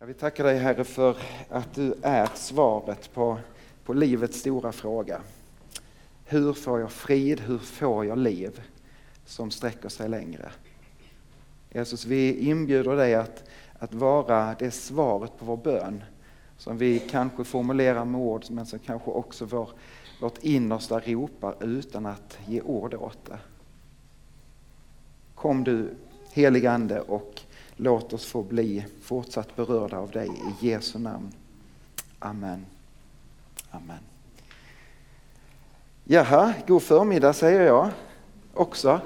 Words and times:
Jag 0.00 0.06
vill 0.06 0.16
tacka 0.16 0.42
dig 0.42 0.58
Herre 0.58 0.84
för 0.84 1.16
att 1.48 1.74
du 1.74 1.94
är 2.02 2.28
svaret 2.34 3.14
på, 3.14 3.38
på 3.84 3.92
livets 3.92 4.38
stora 4.38 4.72
fråga. 4.72 5.20
Hur 6.24 6.52
får 6.52 6.80
jag 6.80 6.92
frid? 6.92 7.40
Hur 7.40 7.58
får 7.58 8.06
jag 8.06 8.18
liv 8.18 8.60
som 9.24 9.50
sträcker 9.50 9.88
sig 9.88 10.08
längre? 10.08 10.50
Jesus, 11.72 12.04
vi 12.04 12.48
inbjuder 12.48 12.96
dig 12.96 13.14
att, 13.14 13.44
att 13.78 13.94
vara 13.94 14.54
det 14.58 14.70
svaret 14.70 15.38
på 15.38 15.44
vår 15.44 15.56
bön 15.56 16.02
som 16.58 16.78
vi 16.78 16.98
kanske 16.98 17.44
formulerar 17.44 18.04
med 18.04 18.20
ord 18.20 18.44
men 18.50 18.66
som 18.66 18.78
kanske 18.78 19.10
också 19.10 19.44
vår, 19.44 19.70
vårt 20.20 20.38
innersta 20.44 21.00
ropar 21.00 21.54
utan 21.60 22.06
att 22.06 22.38
ge 22.46 22.60
ord 22.60 22.94
åt 22.94 23.24
det. 23.26 23.38
Kom 25.34 25.64
du 25.64 25.90
heligande 26.32 27.00
och 27.00 27.42
Låt 27.80 28.12
oss 28.12 28.26
få 28.26 28.42
bli 28.42 28.84
fortsatt 29.02 29.56
berörda 29.56 29.98
av 29.98 30.10
dig 30.10 30.28
i 30.28 30.68
Jesu 30.68 30.98
namn. 30.98 31.32
Amen. 32.18 32.66
Amen. 33.70 33.98
Jaha, 36.04 36.54
god 36.66 36.82
förmiddag 36.82 37.32
säger 37.32 37.60
jag 37.60 37.90
också. 38.54 39.00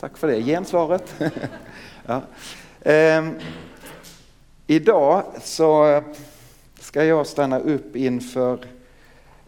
Tack 0.00 0.16
för 0.16 0.28
det 0.28 0.42
gensvaret. 0.42 1.14
ja. 2.06 2.22
ehm, 2.82 3.38
idag 4.66 5.24
så 5.42 6.02
ska 6.80 7.04
jag 7.04 7.26
stanna 7.26 7.58
upp 7.58 7.96
inför 7.96 8.64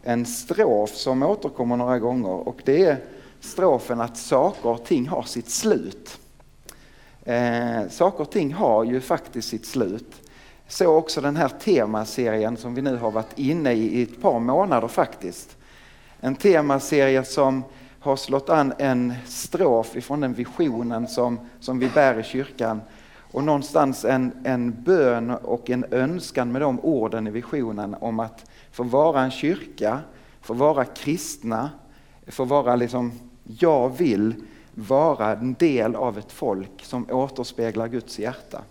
en 0.03 0.27
strof 0.27 0.91
som 0.91 1.23
återkommer 1.23 1.77
några 1.77 1.99
gånger 1.99 2.49
och 2.49 2.61
det 2.65 2.85
är 2.85 2.99
strofen 3.41 4.01
att 4.01 4.17
saker 4.17 4.69
och 4.69 4.85
ting 4.85 5.09
har 5.09 5.23
sitt 5.23 5.51
slut. 5.51 6.21
Eh, 7.27 7.89
saker 7.89 8.21
och 8.21 8.31
ting 8.31 8.55
har 8.55 8.85
ju 8.85 9.01
faktiskt 9.01 9.49
sitt 9.49 9.67
slut. 9.67 10.31
Så 10.69 10.87
också 10.87 11.21
den 11.21 11.37
här 11.37 11.49
temaserien 11.49 12.57
som 12.57 12.75
vi 12.75 12.83
nu 12.83 12.97
har 12.97 13.11
varit 13.11 13.39
inne 13.39 13.73
i 13.73 13.99
i 13.99 14.03
ett 14.03 14.23
par 14.23 14.39
månader 14.39 14.89
faktiskt. 14.89 15.57
En 16.21 16.35
temaserie 16.35 17.25
som 17.25 17.65
har 18.01 18.17
slått 18.17 18.49
an 18.49 18.73
en 18.79 19.15
strof 19.27 19.97
ifrån 19.97 20.21
den 20.21 20.33
visionen 20.33 21.09
som, 21.09 21.41
som 21.61 21.79
vi 21.79 21.89
bär 21.89 22.19
i 22.19 22.23
kyrkan 22.23 22.81
och 23.33 23.45
någonstans 23.45 24.05
en, 24.05 24.33
en 24.45 24.83
bön 24.83 25.31
och 25.31 25.71
en 25.71 25.85
önskan 25.91 26.53
med 26.53 26.63
de 26.63 26.81
orden 26.81 27.27
i 27.27 27.31
visionen 27.31 27.97
om 28.01 28.21
att 28.21 28.51
få 28.73 28.83
vara 28.83 29.23
en 29.23 29.31
kyrka, 29.31 29.99
få 30.41 30.55
vara 30.55 30.85
kristna, 30.85 31.71
få 32.27 32.45
vara 32.45 32.77
liksom, 32.77 33.13
jag 33.45 33.97
vill 33.97 34.35
vara 34.79 35.33
en 35.33 35.55
del 35.55 35.95
av 35.95 36.19
ett 36.19 36.33
folk 36.33 36.85
som 36.85 37.07
återspeglar 37.11 37.89
Guds 37.89 38.19
hjärta. 38.19 38.63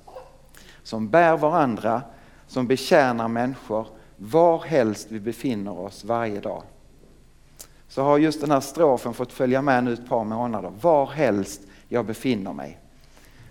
Som 0.83 1.09
bär 1.09 1.37
varandra, 1.37 2.01
som 2.47 2.67
betjänar 2.67 3.27
människor 3.27 3.87
var 4.17 4.59
helst 4.59 5.07
vi 5.09 5.19
befinner 5.19 5.79
oss 5.79 6.03
varje 6.03 6.39
dag. 6.39 6.63
Så 7.87 8.01
har 8.01 8.17
just 8.17 8.41
den 8.41 8.51
här 8.51 8.59
strofen 8.59 9.13
fått 9.13 9.33
följa 9.33 9.61
med 9.61 9.83
nu 9.83 9.93
ett 9.93 10.09
par 10.09 10.23
månader, 10.23 10.71
var 10.81 11.05
helst 11.05 11.61
jag 11.87 12.05
befinner 12.05 12.53
mig. 12.53 12.79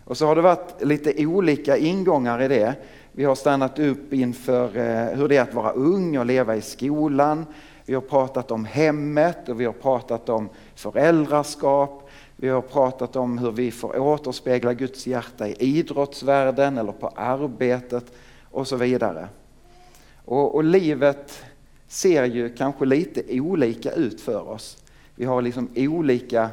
Och 0.05 0.16
så 0.16 0.27
har 0.27 0.36
det 0.36 0.42
varit 0.42 0.83
lite 0.83 1.27
olika 1.27 1.77
ingångar 1.77 2.42
i 2.42 2.48
det. 2.48 2.74
Vi 3.12 3.24
har 3.24 3.34
stannat 3.34 3.78
upp 3.78 4.12
inför 4.12 4.77
eh, 4.77 5.16
hur 5.18 5.28
det 5.28 5.36
är 5.36 5.42
att 5.42 5.55
vara 5.55 5.70
ung 5.70 6.18
och 6.18 6.27
leva 6.27 6.56
i 6.56 6.61
skolan. 6.61 7.46
Vi 7.86 7.94
har 7.94 8.00
pratat 8.00 8.50
om 8.50 8.64
hemmet 8.64 9.48
och 9.48 9.61
vi 9.61 9.64
har 9.64 9.72
pratat 9.72 10.28
om 10.28 10.48
föräldraskap. 10.74 12.08
Vi 12.44 12.50
har 12.50 12.62
pratat 12.62 13.16
om 13.16 13.38
hur 13.38 13.50
vi 13.50 13.70
får 13.70 13.98
återspegla 13.98 14.74
Guds 14.74 15.06
hjärta 15.06 15.48
i 15.48 15.54
idrottsvärlden 15.58 16.78
eller 16.78 16.92
på 16.92 17.08
arbetet 17.08 18.12
och 18.50 18.68
så 18.68 18.76
vidare. 18.76 19.28
Och, 20.24 20.54
och 20.54 20.64
livet 20.64 21.42
ser 21.88 22.24
ju 22.24 22.54
kanske 22.54 22.84
lite 22.84 23.40
olika 23.40 23.92
ut 23.92 24.20
för 24.20 24.48
oss. 24.48 24.84
Vi 25.14 25.24
har 25.24 25.42
liksom 25.42 25.68
olika 25.76 26.50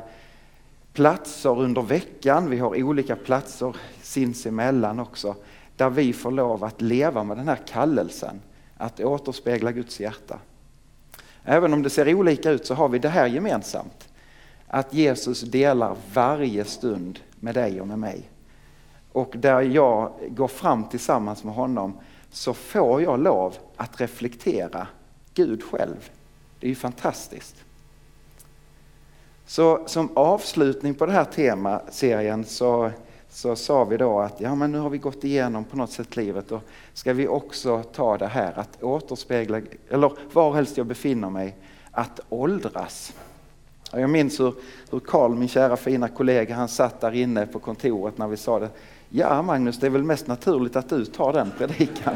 platser 0.94 1.60
under 1.60 1.82
veckan, 1.82 2.50
vi 2.50 2.58
har 2.58 2.84
olika 2.84 3.16
platser 3.16 3.76
sinsemellan 4.02 5.00
också, 5.00 5.36
där 5.76 5.90
vi 5.90 6.14
får 6.14 6.32
lov 6.32 6.64
att 6.64 6.82
leva 6.82 7.24
med 7.24 7.38
den 7.38 7.48
här 7.48 7.60
kallelsen, 7.68 8.42
att 8.78 9.00
återspegla 9.00 9.72
Guds 9.72 10.00
hjärta. 10.00 10.40
Även 11.44 11.74
om 11.74 11.84
det 11.84 11.90
ser 11.90 12.16
olika 12.16 12.52
ut 12.52 12.66
så 12.66 12.74
har 12.74 12.90
vi 12.90 13.00
det 13.00 13.10
här 13.10 13.28
gemensamt 13.28 14.08
att 14.74 14.94
Jesus 14.94 15.42
delar 15.42 15.96
varje 16.14 16.66
stund 16.66 17.20
med 17.40 17.56
dig 17.56 17.82
och 17.82 17.88
med 17.88 18.00
mig. 18.00 18.30
Och 19.12 19.34
där 19.38 19.62
jag 19.62 20.12
går 20.30 20.48
fram 20.48 20.90
tillsammans 20.90 21.44
med 21.44 21.54
honom 21.54 21.98
så 22.30 22.54
får 22.54 23.02
jag 23.02 23.20
lov 23.20 23.56
att 23.76 24.02
reflektera 24.02 24.88
Gud 25.34 25.64
själv. 25.64 26.10
Det 26.60 26.68
är 26.68 26.70
ju 26.70 26.76
fantastiskt. 26.76 27.56
Så 29.46 29.84
som 29.88 30.18
avslutning 30.18 30.94
på 30.94 31.06
den 31.06 31.16
här 31.16 31.26
temaserien 31.26 32.46
så, 32.46 32.92
så 33.30 33.56
sa 33.56 33.84
vi 33.84 33.98
då 33.98 34.20
att 34.20 34.42
ja, 34.42 34.56
men 34.56 34.72
nu 34.72 34.80
har 34.80 34.90
vi 34.90 34.98
gått 34.98 35.24
igenom 35.24 35.64
på 35.64 35.78
något 35.78 35.92
sätt 35.92 36.16
livet 36.16 36.52
och 36.52 36.62
ska 36.94 37.14
vi 37.14 37.28
också 37.28 37.84
ta 37.84 38.18
det 38.18 38.28
här 38.28 38.60
att 38.60 38.84
återspegla, 38.84 39.62
eller 39.90 40.14
varhelst 40.34 40.78
jag 40.78 40.86
befinner 40.86 41.30
mig, 41.30 41.56
att 41.92 42.20
åldras. 42.30 43.14
Jag 43.94 44.10
minns 44.10 44.40
hur, 44.40 44.54
hur 44.92 45.00
Karl, 45.00 45.36
min 45.36 45.48
kära 45.48 45.78
fina 45.78 46.08
kollega, 46.08 46.56
han 46.56 46.68
satt 46.68 47.02
där 47.02 47.12
inne 47.12 47.46
på 47.46 47.60
kontoret 47.60 48.18
när 48.18 48.28
vi 48.28 48.38
sa 48.38 48.60
det. 48.60 48.70
Ja 49.10 49.42
Magnus, 49.42 49.80
det 49.80 49.86
är 49.86 49.92
väl 49.92 50.04
mest 50.04 50.28
naturligt 50.28 50.76
att 50.76 50.90
du 50.90 51.06
tar 51.06 51.34
den 51.34 51.52
predikan. 51.58 52.16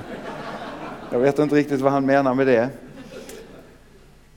Jag 1.11 1.19
vet 1.19 1.39
inte 1.39 1.55
riktigt 1.55 1.81
vad 1.81 1.91
han 1.91 2.05
menar 2.05 2.33
med 2.33 2.47
det. 2.47 2.69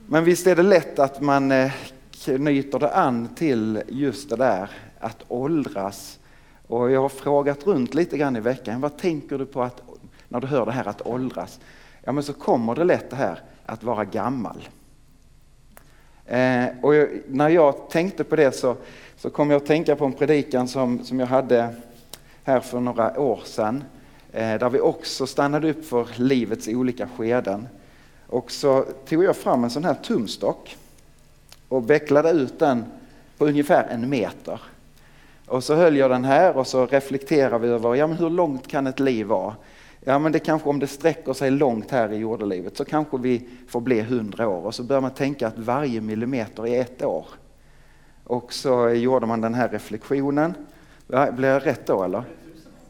Men 0.07 0.23
visst 0.23 0.47
är 0.47 0.55
det 0.55 0.63
lätt 0.63 0.99
att 0.99 1.21
man 1.21 1.51
eh, 1.51 1.71
knyter 2.11 2.79
det 2.79 2.93
an 2.93 3.29
till 3.35 3.83
just 3.87 4.29
det 4.29 4.35
där 4.35 4.69
att 4.99 5.23
åldras. 5.27 6.19
Och 6.67 6.91
jag 6.91 7.01
har 7.01 7.09
frågat 7.09 7.67
runt 7.67 7.93
lite 7.93 8.17
grann 8.17 8.35
i 8.35 8.39
veckan. 8.39 8.81
Vad 8.81 8.97
tänker 8.97 9.37
du 9.37 9.45
på 9.45 9.63
att, 9.63 9.81
när 10.27 10.39
du 10.39 10.47
hör 10.47 10.65
det 10.65 10.71
här 10.71 10.87
att 10.87 11.07
åldras? 11.07 11.59
Ja 12.03 12.11
men 12.11 12.23
så 12.23 12.33
kommer 12.33 12.75
det 12.75 12.83
lätt 12.83 13.09
det 13.09 13.15
här 13.15 13.39
att 13.65 13.83
vara 13.83 14.05
gammal. 14.05 14.67
Eh, 16.29 16.65
och 16.81 16.95
jag, 16.95 17.09
när 17.27 17.49
jag 17.49 17.89
tänkte 17.89 18.23
på 18.23 18.35
det 18.35 18.51
så, 18.51 18.75
så 19.17 19.29
kom 19.29 19.49
jag 19.49 19.57
att 19.57 19.67
tänka 19.67 19.95
på 19.95 20.05
en 20.05 20.13
predikan 20.13 20.67
som, 20.67 21.03
som 21.03 21.19
jag 21.19 21.27
hade 21.27 21.75
här 22.43 22.59
för 22.59 22.79
några 22.79 23.19
år 23.19 23.39
sedan. 23.45 23.83
Eh, 24.31 24.59
där 24.59 24.69
vi 24.69 24.79
också 24.79 25.27
stannade 25.27 25.69
upp 25.69 25.85
för 25.85 26.07
livets 26.15 26.67
olika 26.67 27.09
skeden. 27.17 27.67
Och 28.27 28.51
så 28.51 28.85
tog 29.07 29.23
jag 29.23 29.35
fram 29.35 29.63
en 29.63 29.69
sån 29.69 29.83
här 29.83 29.93
tumstock 29.93 30.77
och 31.67 31.89
vecklade 31.89 32.29
ut 32.29 32.59
den 32.59 32.85
på 33.37 33.45
ungefär 33.45 33.87
en 33.91 34.09
meter. 34.09 34.61
Och 35.45 35.63
så 35.63 35.75
höll 35.75 35.97
jag 35.97 36.11
den 36.11 36.25
här 36.25 36.57
och 36.57 36.67
så 36.67 36.85
reflekterade 36.85 37.67
vi 37.67 37.67
över 37.67 37.95
ja, 37.95 38.07
men 38.07 38.17
hur 38.17 38.29
långt 38.29 38.67
kan 38.67 38.87
ett 38.87 38.99
liv 38.99 39.25
vara? 39.25 39.55
Ja 40.03 40.19
men 40.19 40.31
det 40.31 40.39
kanske 40.39 40.69
om 40.69 40.79
det 40.79 40.87
sträcker 40.87 41.33
sig 41.33 41.51
långt 41.51 41.91
här 41.91 42.11
i 42.11 42.17
jordelivet 42.17 42.77
så 42.77 42.85
kanske 42.85 43.17
vi 43.17 43.47
får 43.67 43.81
bli 43.81 44.01
hundra 44.01 44.47
år 44.47 44.65
och 44.65 44.75
så 44.75 44.83
börjar 44.83 45.01
man 45.01 45.11
tänka 45.11 45.47
att 45.47 45.57
varje 45.57 46.01
millimeter 46.01 46.67
är 46.67 46.81
ett 46.81 47.03
år. 47.03 47.25
Och 48.23 48.53
så 48.53 48.89
gjorde 48.89 49.25
man 49.25 49.41
den 49.41 49.53
här 49.53 49.69
reflektionen. 49.69 50.53
Ja, 51.07 51.31
blir 51.31 51.49
jag 51.49 51.65
rätt 51.65 51.85
då 51.85 52.03
eller? 52.03 52.23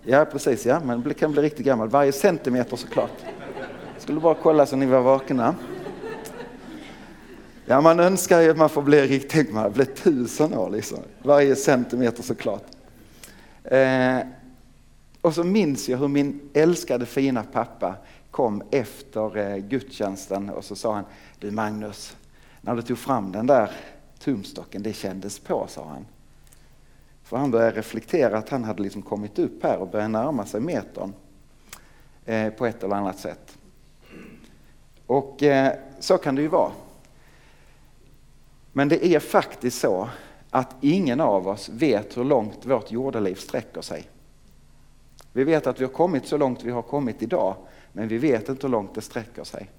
Ja 0.04 0.26
precis, 0.26 0.66
ja, 0.66 0.80
men 0.86 1.04
det 1.04 1.14
kan 1.14 1.32
bli 1.32 1.42
riktigt 1.42 1.66
gammal. 1.66 1.90
Varje 1.90 2.12
centimeter 2.12 2.78
såklart. 2.78 3.26
Skulle 3.98 4.20
bara 4.20 4.36
kolla 4.36 4.66
så 4.66 4.76
ni 4.76 4.86
var 4.86 5.02
vakna. 5.02 5.56
Ja, 7.66 7.82
man 7.82 8.00
önskar 8.00 8.42
ju 8.42 8.52
att 8.52 8.58
man 8.58 8.70
får 8.70 8.82
bli 8.82 9.02
riktigt, 9.02 9.32
tänk 9.32 9.52
man 9.52 9.72
blir 9.72 9.86
tusen 9.86 10.54
år 10.54 10.70
liksom. 10.70 11.00
Varje 11.24 11.56
centimeter 11.56 12.24
såklart. 12.24 12.64
Eh, 13.64 14.18
och 15.22 15.34
så 15.34 15.44
minns 15.44 15.90
jag 15.90 15.98
hur 15.98 16.08
min 16.08 16.50
älskade 16.54 17.06
fina 17.06 17.44
pappa 17.44 17.96
kom 18.32 18.64
efter 18.72 19.38
eh, 19.38 19.58
gudstjänsten 19.58 20.50
och 20.50 20.66
så 20.66 20.76
sa 20.76 20.94
han, 20.94 21.06
du 21.40 21.52
Magnus, 21.52 22.18
när 22.62 22.76
du 22.76 22.82
tog 22.82 22.98
fram 22.98 23.32
den 23.32 23.48
där 23.48 23.72
tumstocken, 24.20 24.84
det 24.84 24.94
kändes 24.94 25.40
på, 25.40 25.66
sa 25.68 25.86
han. 25.86 26.06
För 27.24 27.38
han 27.38 27.52
började 27.52 27.78
reflektera 27.78 28.38
att 28.38 28.50
han 28.50 28.64
hade 28.64 28.84
liksom 28.84 29.02
kommit 29.02 29.40
upp 29.40 29.64
här 29.64 29.78
och 29.78 29.90
börjat 29.90 30.12
närma 30.12 30.46
sig 30.46 30.62
metern 30.62 31.14
eh, 32.26 32.50
på 32.50 32.66
ett 32.66 32.84
eller 32.84 32.96
annat 32.96 33.20
sätt. 33.20 33.58
Och 35.06 35.44
eh, 35.44 35.74
så 36.00 36.18
kan 36.18 36.36
det 36.36 36.42
ju 36.42 36.48
vara. 36.48 36.72
Men 38.74 38.90
det 38.90 39.06
är 39.06 39.20
faktiskt 39.20 39.80
så 39.80 40.10
att 40.50 40.76
ingen 40.82 41.22
av 41.22 41.48
oss 41.48 41.70
vet 41.70 42.18
hur 42.18 42.24
långt 42.24 42.66
vårt 42.66 42.92
jordeliv 42.92 43.36
sträcker 43.36 43.82
sig. 43.82 44.10
Vi 45.34 45.44
vet 45.44 45.68
att 45.68 45.80
vi 45.80 45.84
har 45.84 45.92
kommit 45.92 46.28
så 46.28 46.38
långt 46.38 46.64
vi 46.64 46.72
har 46.72 46.82
kommit 46.82 47.22
idag, 47.22 47.56
men 47.94 48.08
vi 48.08 48.18
vet 48.18 48.50
inte 48.50 48.68
hur 48.68 48.72
långt 48.72 48.96
det 48.96 49.02
sträcker 49.02 49.44
sig. 49.44 49.70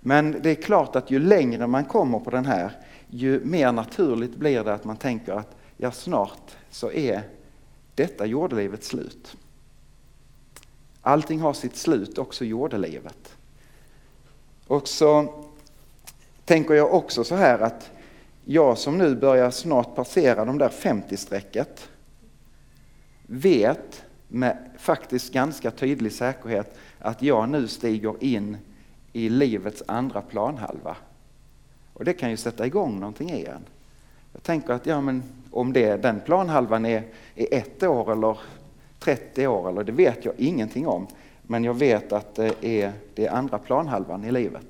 Men 0.00 0.36
det 0.42 0.50
är 0.50 0.54
klart 0.54 0.96
att 0.96 1.10
ju 1.10 1.18
längre 1.18 1.66
man 1.66 1.84
kommer 1.84 2.18
på 2.18 2.30
den 2.30 2.46
här, 2.46 2.70
ju 3.08 3.40
mer 3.44 3.72
naturligt 3.72 4.36
blir 4.36 4.64
det 4.64 4.74
att 4.74 4.84
man 4.84 4.96
tänker 4.96 5.32
att 5.32 5.56
ja, 5.76 5.90
snart 5.90 6.56
så 6.70 6.90
är 6.90 7.22
detta 7.94 8.26
jordelivet 8.26 8.84
slut. 8.84 9.36
Allting 11.00 11.40
har 11.40 11.52
sitt 11.52 11.76
slut, 11.76 12.18
också 12.18 12.44
jordelivet. 12.44 13.36
Och 14.66 14.88
så 14.88 15.34
tänker 16.44 16.74
jag 16.74 16.94
också 16.94 17.24
så 17.24 17.34
här 17.34 17.58
att 17.58 17.90
jag 18.44 18.78
som 18.78 18.98
nu 18.98 19.16
börjar 19.16 19.50
snart 19.50 19.94
passera 19.94 20.44
de 20.44 20.58
där 20.58 20.68
50-strecket 20.68 21.88
vet 23.26 24.04
med 24.32 24.56
faktiskt 24.78 25.32
ganska 25.32 25.70
tydlig 25.70 26.12
säkerhet 26.12 26.78
att 26.98 27.22
jag 27.22 27.48
nu 27.48 27.68
stiger 27.68 28.14
in 28.20 28.56
i 29.12 29.28
livets 29.28 29.82
andra 29.86 30.20
planhalva. 30.20 30.96
Och 31.94 32.04
det 32.04 32.12
kan 32.12 32.30
ju 32.30 32.36
sätta 32.36 32.66
igång 32.66 33.00
någonting 33.00 33.30
i 33.30 33.44
en. 33.44 33.64
Jag 34.32 34.42
tänker 34.42 34.72
att 34.72 34.86
ja, 34.86 35.00
men 35.00 35.22
om 35.50 35.72
det, 35.72 36.02
den 36.02 36.20
planhalvan 36.20 36.86
är, 36.86 37.04
är 37.34 37.54
ett 37.54 37.82
år 37.82 38.12
eller 38.12 38.38
30 38.98 39.46
år, 39.46 39.68
eller 39.68 39.84
det 39.84 39.92
vet 39.92 40.24
jag 40.24 40.34
ingenting 40.38 40.88
om. 40.88 41.06
Men 41.42 41.64
jag 41.64 41.74
vet 41.74 42.12
att 42.12 42.34
det 42.34 42.64
är, 42.64 42.92
det 43.14 43.26
är 43.26 43.32
andra 43.32 43.58
planhalvan 43.58 44.24
i 44.24 44.32
livet. 44.32 44.66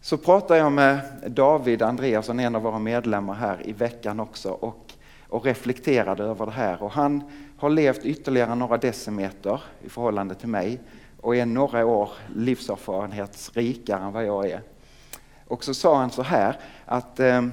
Så 0.00 0.16
pratade 0.16 0.60
jag 0.60 0.72
med 0.72 1.00
David 1.26 1.82
Andreasson, 1.82 2.40
en 2.40 2.56
av 2.56 2.62
våra 2.62 2.78
medlemmar 2.78 3.34
här 3.34 3.68
i 3.68 3.72
veckan 3.72 4.20
också 4.20 4.50
och, 4.50 4.89
och 5.30 5.44
reflekterade 5.44 6.24
över 6.24 6.46
det 6.46 6.52
här. 6.52 6.82
Och 6.82 6.90
han 6.90 7.22
har 7.56 7.70
levt 7.70 8.04
ytterligare 8.04 8.54
några 8.54 8.76
decimeter 8.76 9.62
i 9.84 9.88
förhållande 9.88 10.34
till 10.34 10.48
mig 10.48 10.80
och 11.20 11.36
är 11.36 11.46
några 11.46 11.86
år 11.86 12.10
livserfarenhetsrikare 12.34 14.02
än 14.02 14.12
vad 14.12 14.24
jag 14.24 14.50
är. 14.50 14.60
Och 15.46 15.64
så 15.64 15.74
sa 15.74 15.96
han 15.96 16.10
så 16.10 16.22
här 16.22 16.56
att, 16.84 17.20
eh, 17.20 17.46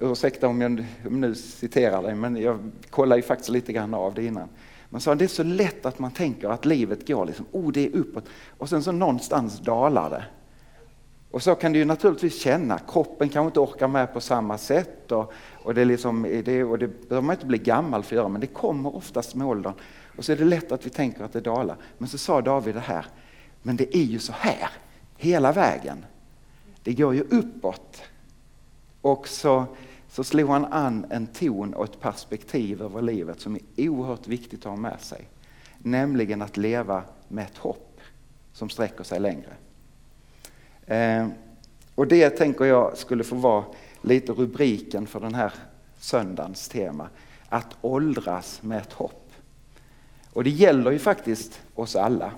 ursäkta 0.00 0.48
om 0.48 0.60
jag 0.60 0.84
nu 1.10 1.34
citerar 1.34 2.02
dig, 2.02 2.14
men 2.14 2.36
jag 2.36 2.70
kollade 2.90 3.18
ju 3.18 3.22
faktiskt 3.22 3.50
lite 3.50 3.72
grann 3.72 3.94
av 3.94 4.14
det 4.14 4.24
innan. 4.24 4.48
Men 4.88 5.00
sa 5.00 5.14
det 5.14 5.24
är 5.24 5.28
så 5.28 5.42
lätt 5.42 5.86
att 5.86 5.98
man 5.98 6.10
tänker 6.10 6.48
att 6.48 6.64
livet 6.64 7.08
går 7.08 7.26
liksom, 7.26 7.46
oh 7.52 7.72
det 7.72 7.86
är 7.86 7.96
uppåt 7.96 8.24
och 8.58 8.68
sen 8.68 8.82
så 8.82 8.92
någonstans 8.92 9.60
dalar 9.60 10.10
det. 10.10 10.24
Och 11.34 11.42
så 11.42 11.54
kan 11.54 11.72
du 11.72 11.78
ju 11.78 11.84
naturligtvis 11.84 12.42
känna, 12.42 12.78
kroppen 12.78 13.28
kanske 13.28 13.46
inte 13.46 13.60
orkar 13.60 13.88
med 13.88 14.12
på 14.12 14.20
samma 14.20 14.58
sätt 14.58 15.12
och, 15.12 15.32
och, 15.62 15.74
det, 15.74 15.84
liksom, 15.84 16.42
det, 16.44 16.64
och 16.64 16.78
det 16.78 17.08
behöver 17.08 17.26
man 17.26 17.34
inte 17.34 17.46
bli 17.46 17.58
gammal 17.58 18.02
för 18.02 18.16
att 18.16 18.18
göra, 18.18 18.28
men 18.28 18.40
det 18.40 18.46
kommer 18.46 18.96
oftast 18.96 19.34
med 19.34 19.46
åldern. 19.46 19.72
Och 20.16 20.24
så 20.24 20.32
är 20.32 20.36
det 20.36 20.44
lätt 20.44 20.72
att 20.72 20.86
vi 20.86 20.90
tänker 20.90 21.24
att 21.24 21.32
det 21.32 21.40
dalar. 21.40 21.76
Men 21.98 22.08
så 22.08 22.18
sa 22.18 22.40
David 22.40 22.74
det 22.74 22.80
här, 22.80 23.06
men 23.62 23.76
det 23.76 23.96
är 23.96 24.02
ju 24.02 24.18
så 24.18 24.32
här 24.32 24.70
hela 25.16 25.52
vägen. 25.52 26.04
Det 26.82 26.94
går 26.94 27.14
ju 27.14 27.20
uppåt. 27.20 28.02
Och 29.00 29.28
så, 29.28 29.64
så 30.08 30.24
slog 30.24 30.50
han 30.50 30.64
an 30.64 31.06
en 31.10 31.26
ton 31.26 31.74
och 31.74 31.84
ett 31.84 32.00
perspektiv 32.00 32.82
över 32.82 33.02
livet 33.02 33.40
som 33.40 33.56
är 33.76 33.88
oerhört 33.88 34.26
viktigt 34.26 34.60
att 34.60 34.70
ha 34.70 34.76
med 34.76 35.00
sig. 35.00 35.28
Nämligen 35.78 36.42
att 36.42 36.56
leva 36.56 37.02
med 37.28 37.44
ett 37.44 37.58
hopp 37.58 38.00
som 38.52 38.70
sträcker 38.70 39.04
sig 39.04 39.20
längre. 39.20 39.52
Eh, 40.86 41.26
och 41.94 42.06
det 42.06 42.30
tänker 42.30 42.64
jag 42.64 42.96
skulle 42.96 43.24
få 43.24 43.36
vara 43.36 43.64
lite 44.02 44.32
rubriken 44.32 45.06
för 45.06 45.20
den 45.20 45.34
här 45.34 45.52
söndagens 45.98 46.68
tema. 46.68 47.08
Att 47.48 47.76
åldras 47.80 48.62
med 48.62 48.78
ett 48.78 48.92
hopp. 48.92 49.32
Och 50.32 50.44
det 50.44 50.50
gäller 50.50 50.90
ju 50.90 50.98
faktiskt 50.98 51.60
oss 51.74 51.96
alla. 51.96 52.30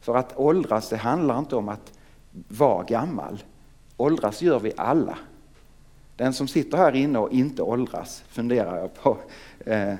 För 0.00 0.16
att 0.16 0.36
åldras, 0.36 0.88
det 0.88 0.96
handlar 0.96 1.38
inte 1.38 1.56
om 1.56 1.68
att 1.68 1.92
vara 2.48 2.84
gammal. 2.84 3.42
Åldras 3.96 4.42
gör 4.42 4.60
vi 4.60 4.72
alla. 4.76 5.18
Den 6.16 6.32
som 6.32 6.48
sitter 6.48 6.78
här 6.78 6.94
inne 6.94 7.18
och 7.18 7.32
inte 7.32 7.62
åldras 7.62 8.24
funderar 8.28 8.76
jag 8.76 8.94
på. 8.94 9.18
Eh, 9.66 9.94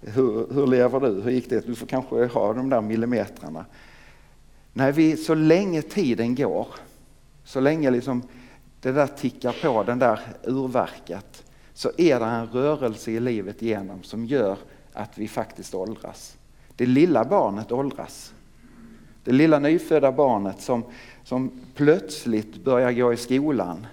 hur, 0.00 0.54
hur 0.54 0.66
lever 0.66 1.00
du? 1.00 1.22
Hur 1.22 1.30
gick 1.30 1.50
det? 1.50 1.66
Du 1.66 1.74
får 1.74 1.86
kanske 1.86 2.26
ha 2.26 2.52
de 2.52 2.68
där 2.68 2.80
millimetrarna. 2.80 3.64
När 4.72 4.92
vi, 4.92 5.16
så 5.16 5.34
länge 5.34 5.82
tiden 5.82 6.34
går, 6.34 6.66
så 7.44 7.60
länge 7.60 7.90
liksom 7.90 8.22
det 8.80 8.92
där 8.92 9.06
tickar 9.06 9.56
på, 9.62 9.82
den 9.82 9.98
där 9.98 10.20
urverket, 10.44 11.44
så 11.74 11.90
är 11.98 12.20
det 12.20 12.26
en 12.26 12.46
rörelse 12.46 13.10
i 13.10 13.20
livet 13.20 13.62
igenom 13.62 14.02
som 14.02 14.26
gör 14.26 14.56
att 14.92 15.18
vi 15.18 15.28
faktiskt 15.28 15.74
åldras. 15.74 16.36
Det 16.76 16.86
lilla 16.86 17.24
barnet 17.24 17.72
åldras. 17.72 18.34
Det 19.24 19.32
lilla 19.32 19.58
nyfödda 19.58 20.12
barnet 20.12 20.60
som, 20.60 20.84
som 21.24 21.60
plötsligt 21.74 22.64
börjar 22.64 22.92
gå 22.92 23.12
i 23.12 23.16
skolan, 23.16 23.86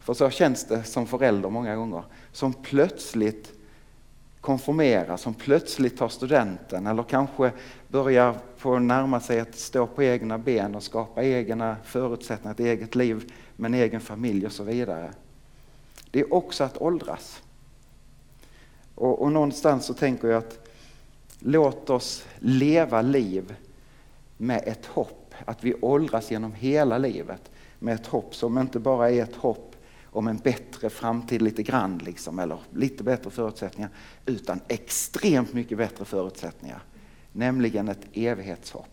för 0.00 0.14
så 0.14 0.30
känns 0.30 0.64
det 0.64 0.84
som 0.84 1.06
förälder 1.06 1.50
många 1.50 1.76
gånger, 1.76 2.02
som 2.32 2.52
plötsligt 2.52 3.52
konformera, 4.42 5.16
som 5.16 5.34
plötsligt 5.34 5.98
tar 5.98 6.08
studenten 6.08 6.86
eller 6.86 7.02
kanske 7.02 7.52
börjar 7.88 8.38
få 8.56 8.78
närma 8.78 9.20
sig 9.20 9.40
att 9.40 9.54
stå 9.54 9.86
på 9.86 10.02
egna 10.02 10.38
ben 10.38 10.74
och 10.74 10.82
skapa 10.82 11.24
egna 11.24 11.76
förutsättningar, 11.84 12.54
ett 12.54 12.60
eget 12.60 12.94
liv 12.94 13.32
med 13.56 13.68
en 13.68 13.74
egen 13.74 14.00
familj 14.00 14.46
och 14.46 14.52
så 14.52 14.64
vidare. 14.64 15.12
Det 16.10 16.20
är 16.20 16.34
också 16.34 16.64
att 16.64 16.78
åldras. 16.78 17.42
Och, 18.94 19.22
och 19.22 19.32
någonstans 19.32 19.84
så 19.84 19.94
tänker 19.94 20.28
jag 20.28 20.38
att 20.38 20.68
låt 21.38 21.90
oss 21.90 22.26
leva 22.38 23.02
liv 23.02 23.54
med 24.36 24.62
ett 24.66 24.86
hopp, 24.86 25.34
att 25.44 25.64
vi 25.64 25.74
åldras 25.74 26.30
genom 26.30 26.52
hela 26.52 26.98
livet 26.98 27.50
med 27.78 27.94
ett 27.94 28.06
hopp 28.06 28.34
som 28.34 28.58
inte 28.58 28.78
bara 28.78 29.10
är 29.10 29.22
ett 29.22 29.36
hopp 29.36 29.71
om 30.12 30.28
en 30.28 30.36
bättre 30.36 30.90
framtid 30.90 31.42
lite 31.42 31.62
grann, 31.62 31.98
liksom, 31.98 32.38
eller 32.38 32.58
lite 32.70 33.04
bättre 33.04 33.30
förutsättningar, 33.30 33.90
utan 34.26 34.60
extremt 34.68 35.52
mycket 35.52 35.78
bättre 35.78 36.04
förutsättningar. 36.04 36.82
Nämligen 37.32 37.88
ett 37.88 38.06
evighetshopp. 38.12 38.88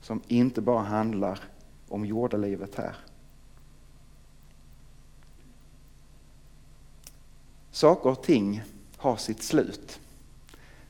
Som 0.00 0.22
inte 0.28 0.60
bara 0.60 0.82
handlar 0.82 1.40
om 1.88 2.06
jordelivet 2.06 2.74
här. 2.74 2.96
Saker 7.70 8.10
och 8.10 8.22
ting 8.22 8.62
har 8.96 9.16
sitt 9.16 9.42
slut. 9.42 10.00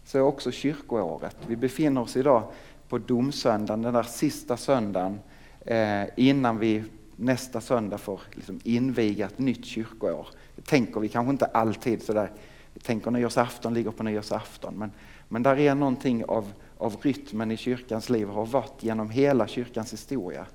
Så 0.05 0.19
är 0.19 0.23
också 0.23 0.51
kyrkoåret. 0.51 1.37
Vi 1.47 1.57
befinner 1.57 2.01
oss 2.01 2.17
idag 2.17 2.53
på 2.89 2.99
domsöndagen, 2.99 3.83
den 3.83 3.95
där 3.95 4.03
sista 4.03 4.57
söndagen 4.57 5.21
eh, 5.61 6.05
innan 6.17 6.59
vi 6.59 6.85
nästa 7.17 7.61
söndag 7.61 7.99
får 7.99 8.21
liksom 8.33 8.61
inviga 8.65 9.27
ett 9.27 9.39
nytt 9.39 9.65
kyrkoår. 9.65 10.27
Det 10.57 10.63
tänker 10.63 11.01
vi 11.01 11.09
kanske 11.09 11.31
inte 11.31 11.47
alltid 11.47 12.03
sådär. 12.03 12.31
Vi 12.75 12.81
tänker 12.81 13.11
nyårsafton 13.11 13.75
ligger 13.75 13.91
på 13.91 14.03
nyårsafton. 14.03 14.75
Men, 14.75 14.93
men 15.29 15.43
där 15.43 15.59
är 15.59 15.75
någonting 15.75 16.25
av, 16.25 16.53
av 16.79 16.97
rytmen 17.03 17.51
i 17.51 17.57
kyrkans 17.57 18.11
liv 18.11 18.29
har 18.29 18.47
varit 18.47 18.83
genom 18.83 19.11
hela 19.11 19.47
kyrkans 19.47 19.93
historia. 19.93 20.47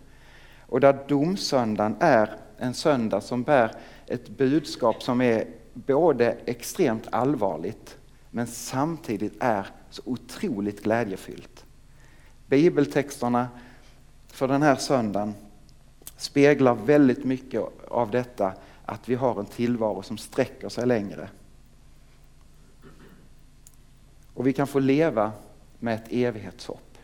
Och 0.61 0.79
där 0.79 1.05
domsöndagen 1.07 1.95
är 1.99 2.35
en 2.57 2.73
söndag 2.73 3.21
som 3.21 3.43
bär 3.43 3.71
ett 4.07 4.29
budskap 4.29 5.03
som 5.03 5.21
är 5.21 5.47
både 5.73 6.37
extremt 6.45 7.07
allvarligt 7.11 7.97
men 8.31 8.47
samtidigt 8.47 9.33
är 9.39 9.67
så 9.89 10.01
otroligt 10.05 10.83
glädjefyllt. 10.83 11.65
Bibeltexterna 12.47 13.47
för 14.27 14.47
den 14.47 14.61
här 14.61 14.75
söndagen 14.75 15.33
speglar 16.17 16.75
väldigt 16.75 17.23
mycket 17.23 17.63
av 17.87 18.11
detta 18.11 18.53
att 18.85 19.09
vi 19.09 19.15
har 19.15 19.39
en 19.39 19.45
tillvaro 19.45 20.03
som 20.03 20.17
sträcker 20.17 20.69
sig 20.69 20.85
längre. 20.85 21.29
Och 24.33 24.47
vi 24.47 24.53
kan 24.53 24.67
få 24.67 24.79
leva 24.79 25.31
med 25.79 25.95
ett 25.95 26.11
evighetshopp. 26.11 26.97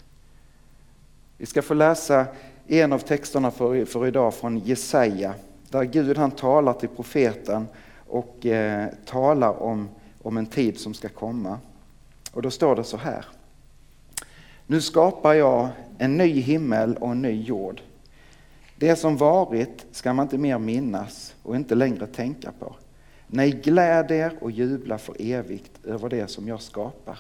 Vi 1.38 1.46
ska 1.46 1.62
få 1.62 1.74
läsa 1.74 2.26
en 2.68 2.94
av 2.94 3.00
texterna 3.00 3.52
för, 3.52 3.86
för 3.86 4.08
idag 4.08 4.34
från 4.34 4.60
Jesaja, 4.60 5.34
där 5.70 5.84
Gud 5.84 6.18
han 6.18 6.32
talar 6.32 6.74
till 6.74 6.90
profeten 6.90 7.68
och 8.08 8.46
eh, 8.46 8.88
talar 9.06 9.62
om, 9.62 9.90
om 10.22 10.38
en 10.38 10.46
tid 10.46 10.80
som 10.80 10.94
ska 10.94 11.10
komma. 11.10 11.60
Och 12.32 12.42
då 12.42 12.52
står 12.52 12.76
det 12.76 12.84
så 12.84 12.98
här. 12.98 13.26
Nu 14.68 14.82
skapar 14.82 15.34
jag 15.34 15.70
en 15.98 16.18
ny 16.18 16.40
himmel 16.40 16.98
och 16.98 17.12
en 17.12 17.22
ny 17.22 17.44
jord. 17.44 17.82
Det 18.76 18.96
som 18.96 19.18
varit 19.18 19.86
ska 19.92 20.14
man 20.14 20.26
inte 20.26 20.38
mer 20.38 20.60
minnas 20.60 21.36
och 21.44 21.56
inte 21.56 21.76
längre 21.76 22.08
tänka 22.08 22.52
på. 22.60 22.76
Nej, 23.28 23.52
gläd 23.52 24.12
er 24.12 24.38
och 24.42 24.52
jubla 24.52 24.98
för 24.98 25.16
evigt 25.20 25.86
över 25.86 26.10
det 26.10 26.28
som 26.28 26.48
jag 26.48 26.62
skapar. 26.62 27.20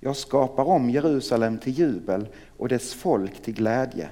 Jag 0.00 0.16
skapar 0.16 0.64
om 0.64 0.90
Jerusalem 0.90 1.58
till 1.58 1.78
jubel 1.78 2.28
och 2.56 2.68
dess 2.68 2.94
folk 2.94 3.42
till 3.42 3.54
glädje. 3.54 4.08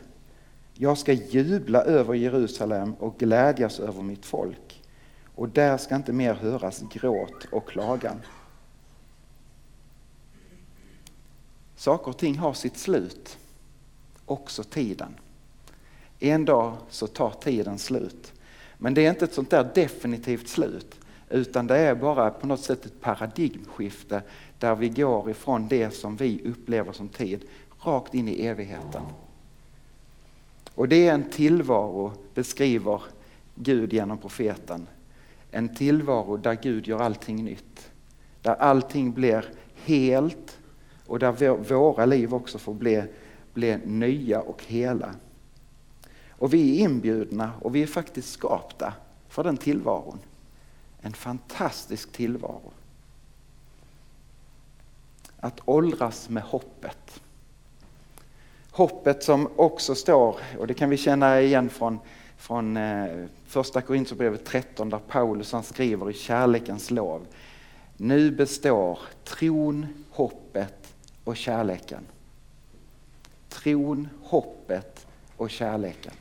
Jag 0.74 0.98
ska 0.98 1.12
jubla 1.12 1.82
över 1.82 2.14
Jerusalem 2.14 2.94
och 2.94 3.18
glädjas 3.18 3.80
över 3.80 4.02
mitt 4.02 4.26
folk. 4.26 4.82
Och 5.34 5.48
där 5.48 5.76
ska 5.76 5.96
inte 5.96 6.12
mer 6.12 6.34
höras 6.34 6.82
gråt 6.92 7.44
och 7.52 7.68
klagan. 7.68 8.20
Saker 11.76 12.08
och 12.08 12.18
ting 12.18 12.38
har 12.38 12.52
sitt 12.52 12.76
slut, 12.76 13.38
också 14.26 14.64
tiden. 14.64 15.14
En 16.24 16.44
dag 16.44 16.76
så 16.88 17.06
tar 17.06 17.30
tiden 17.30 17.78
slut. 17.78 18.32
Men 18.78 18.94
det 18.94 19.06
är 19.06 19.10
inte 19.10 19.24
ett 19.24 19.34
sånt 19.34 19.50
där 19.50 19.70
definitivt 19.74 20.48
slut. 20.48 21.00
utan 21.30 21.66
det 21.66 21.76
är 21.76 21.94
bara 21.94 22.30
på 22.30 22.46
något 22.46 22.60
sätt 22.60 22.86
ett 22.86 23.00
paradigmskifte 23.00 24.22
där 24.58 24.74
vi 24.74 24.88
går 24.88 25.30
ifrån 25.30 25.68
det 25.68 25.90
som 25.90 26.16
vi 26.16 26.40
upplever 26.44 26.92
som 26.92 27.08
tid 27.08 27.44
rakt 27.80 28.14
in 28.14 28.28
i 28.28 28.46
evigheten. 28.46 29.02
Och 30.74 30.88
det 30.88 31.08
är 31.08 31.14
en 31.14 31.30
tillvaro, 31.30 32.12
beskriver 32.34 33.02
Gud 33.54 33.92
genom 33.92 34.18
profeten. 34.18 34.86
En 35.50 35.74
tillvaro 35.74 36.36
där 36.36 36.58
Gud 36.62 36.86
gör 36.86 37.00
allting 37.00 37.44
nytt. 37.44 37.90
Där 38.42 38.54
allting 38.54 39.12
blir 39.12 39.44
helt 39.84 40.58
och 41.06 41.18
där 41.18 41.56
våra 41.56 42.06
liv 42.06 42.34
också 42.34 42.58
får 42.58 42.74
bli, 42.74 43.02
bli 43.54 43.76
nya 43.84 44.40
och 44.40 44.64
hela. 44.66 45.14
Och 46.38 46.54
vi 46.54 46.80
är 46.80 46.84
inbjudna 46.84 47.52
och 47.60 47.74
vi 47.74 47.82
är 47.82 47.86
faktiskt 47.86 48.32
skapta 48.32 48.92
för 49.28 49.44
den 49.44 49.56
tillvaron. 49.56 50.18
En 51.00 51.12
fantastisk 51.12 52.12
tillvaro. 52.12 52.72
Att 55.40 55.60
åldras 55.64 56.28
med 56.28 56.42
hoppet. 56.42 57.20
Hoppet 58.70 59.22
som 59.22 59.48
också 59.56 59.94
står, 59.94 60.36
och 60.58 60.66
det 60.66 60.74
kan 60.74 60.90
vi 60.90 60.96
känna 60.96 61.40
igen 61.40 61.70
från, 61.70 61.98
från 62.36 62.76
eh, 62.76 63.26
första 63.46 63.80
Korinthierbrevet 63.80 64.44
13 64.44 64.90
där 64.90 64.98
Paulus 64.98 65.52
han 65.52 65.62
skriver 65.62 66.10
i 66.10 66.14
kärlekens 66.14 66.90
lov. 66.90 67.26
Nu 67.96 68.30
består 68.30 68.98
tron, 69.24 69.86
hoppet 70.10 70.94
och 71.24 71.36
kärleken. 71.36 72.06
Tron, 73.48 74.08
hoppet 74.22 75.06
och 75.36 75.50
kärleken. 75.50 76.14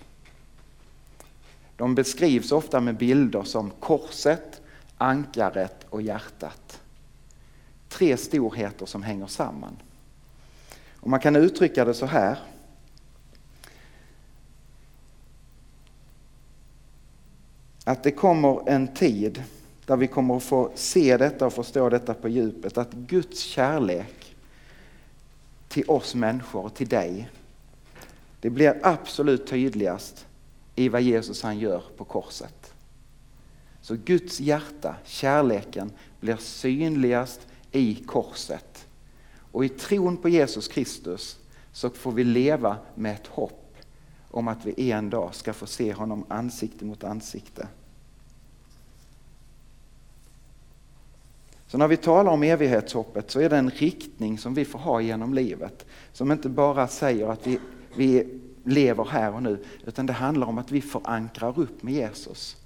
De 1.83 1.95
beskrivs 1.95 2.51
ofta 2.51 2.81
med 2.81 2.97
bilder 2.97 3.43
som 3.43 3.71
korset, 3.71 4.61
ankaret 4.97 5.85
och 5.89 6.01
hjärtat. 6.01 6.81
Tre 7.89 8.17
storheter 8.17 8.85
som 8.85 9.03
hänger 9.03 9.27
samman. 9.27 9.77
Och 10.95 11.09
man 11.09 11.19
kan 11.19 11.35
uttrycka 11.35 11.85
det 11.85 11.93
så 11.93 12.05
här. 12.05 12.39
Att 17.83 18.03
det 18.03 18.11
kommer 18.11 18.69
en 18.69 18.87
tid 18.87 19.43
där 19.85 19.97
vi 19.97 20.07
kommer 20.07 20.37
att 20.37 20.43
få 20.43 20.71
se 20.75 21.17
detta 21.17 21.45
och 21.45 21.53
förstå 21.53 21.89
detta 21.89 22.13
på 22.13 22.29
djupet. 22.29 22.77
Att 22.77 22.93
Guds 22.93 23.39
kärlek 23.39 24.35
till 25.67 25.89
oss 25.89 26.15
människor 26.15 26.65
och 26.65 26.73
till 26.73 26.87
dig, 26.87 27.29
det 28.39 28.49
blir 28.49 28.79
absolut 28.83 29.47
tydligast 29.47 30.25
i 30.75 30.89
vad 30.89 31.01
Jesus 31.01 31.43
han 31.43 31.59
gör 31.59 31.83
på 31.97 32.05
korset. 32.05 32.73
Så 33.81 33.95
Guds 33.95 34.39
hjärta, 34.39 34.95
kärleken, 35.03 35.91
blir 36.19 36.37
synligast 36.37 37.47
i 37.71 37.95
korset. 37.95 38.87
Och 39.51 39.65
i 39.65 39.69
tron 39.69 40.17
på 40.17 40.29
Jesus 40.29 40.67
Kristus 40.67 41.39
så 41.71 41.89
får 41.89 42.11
vi 42.11 42.23
leva 42.23 42.77
med 42.95 43.13
ett 43.13 43.27
hopp 43.27 43.75
om 44.31 44.47
att 44.47 44.65
vi 44.65 44.91
en 44.91 45.09
dag 45.09 45.35
ska 45.35 45.53
få 45.53 45.65
se 45.65 45.93
honom 45.93 46.25
ansikte 46.27 46.85
mot 46.85 47.03
ansikte. 47.03 47.67
Så 51.67 51.77
när 51.77 51.87
vi 51.87 51.97
talar 51.97 52.31
om 52.31 52.43
evighetshoppet 52.43 53.31
så 53.31 53.39
är 53.39 53.49
det 53.49 53.57
en 53.57 53.69
riktning 53.69 54.37
som 54.37 54.53
vi 54.53 54.65
får 54.65 54.79
ha 54.79 55.01
genom 55.01 55.33
livet. 55.33 55.85
Som 56.11 56.31
inte 56.31 56.49
bara 56.49 56.87
säger 56.87 57.27
att 57.27 57.47
vi, 57.47 57.59
vi 57.95 58.39
lever 58.63 59.05
här 59.05 59.33
och 59.33 59.43
nu, 59.43 59.63
utan 59.85 60.05
det 60.05 60.13
handlar 60.13 60.47
om 60.47 60.57
att 60.57 60.71
vi 60.71 60.81
förankrar 60.81 61.59
upp 61.59 61.83
med 61.83 61.93
Jesus. 61.93 62.57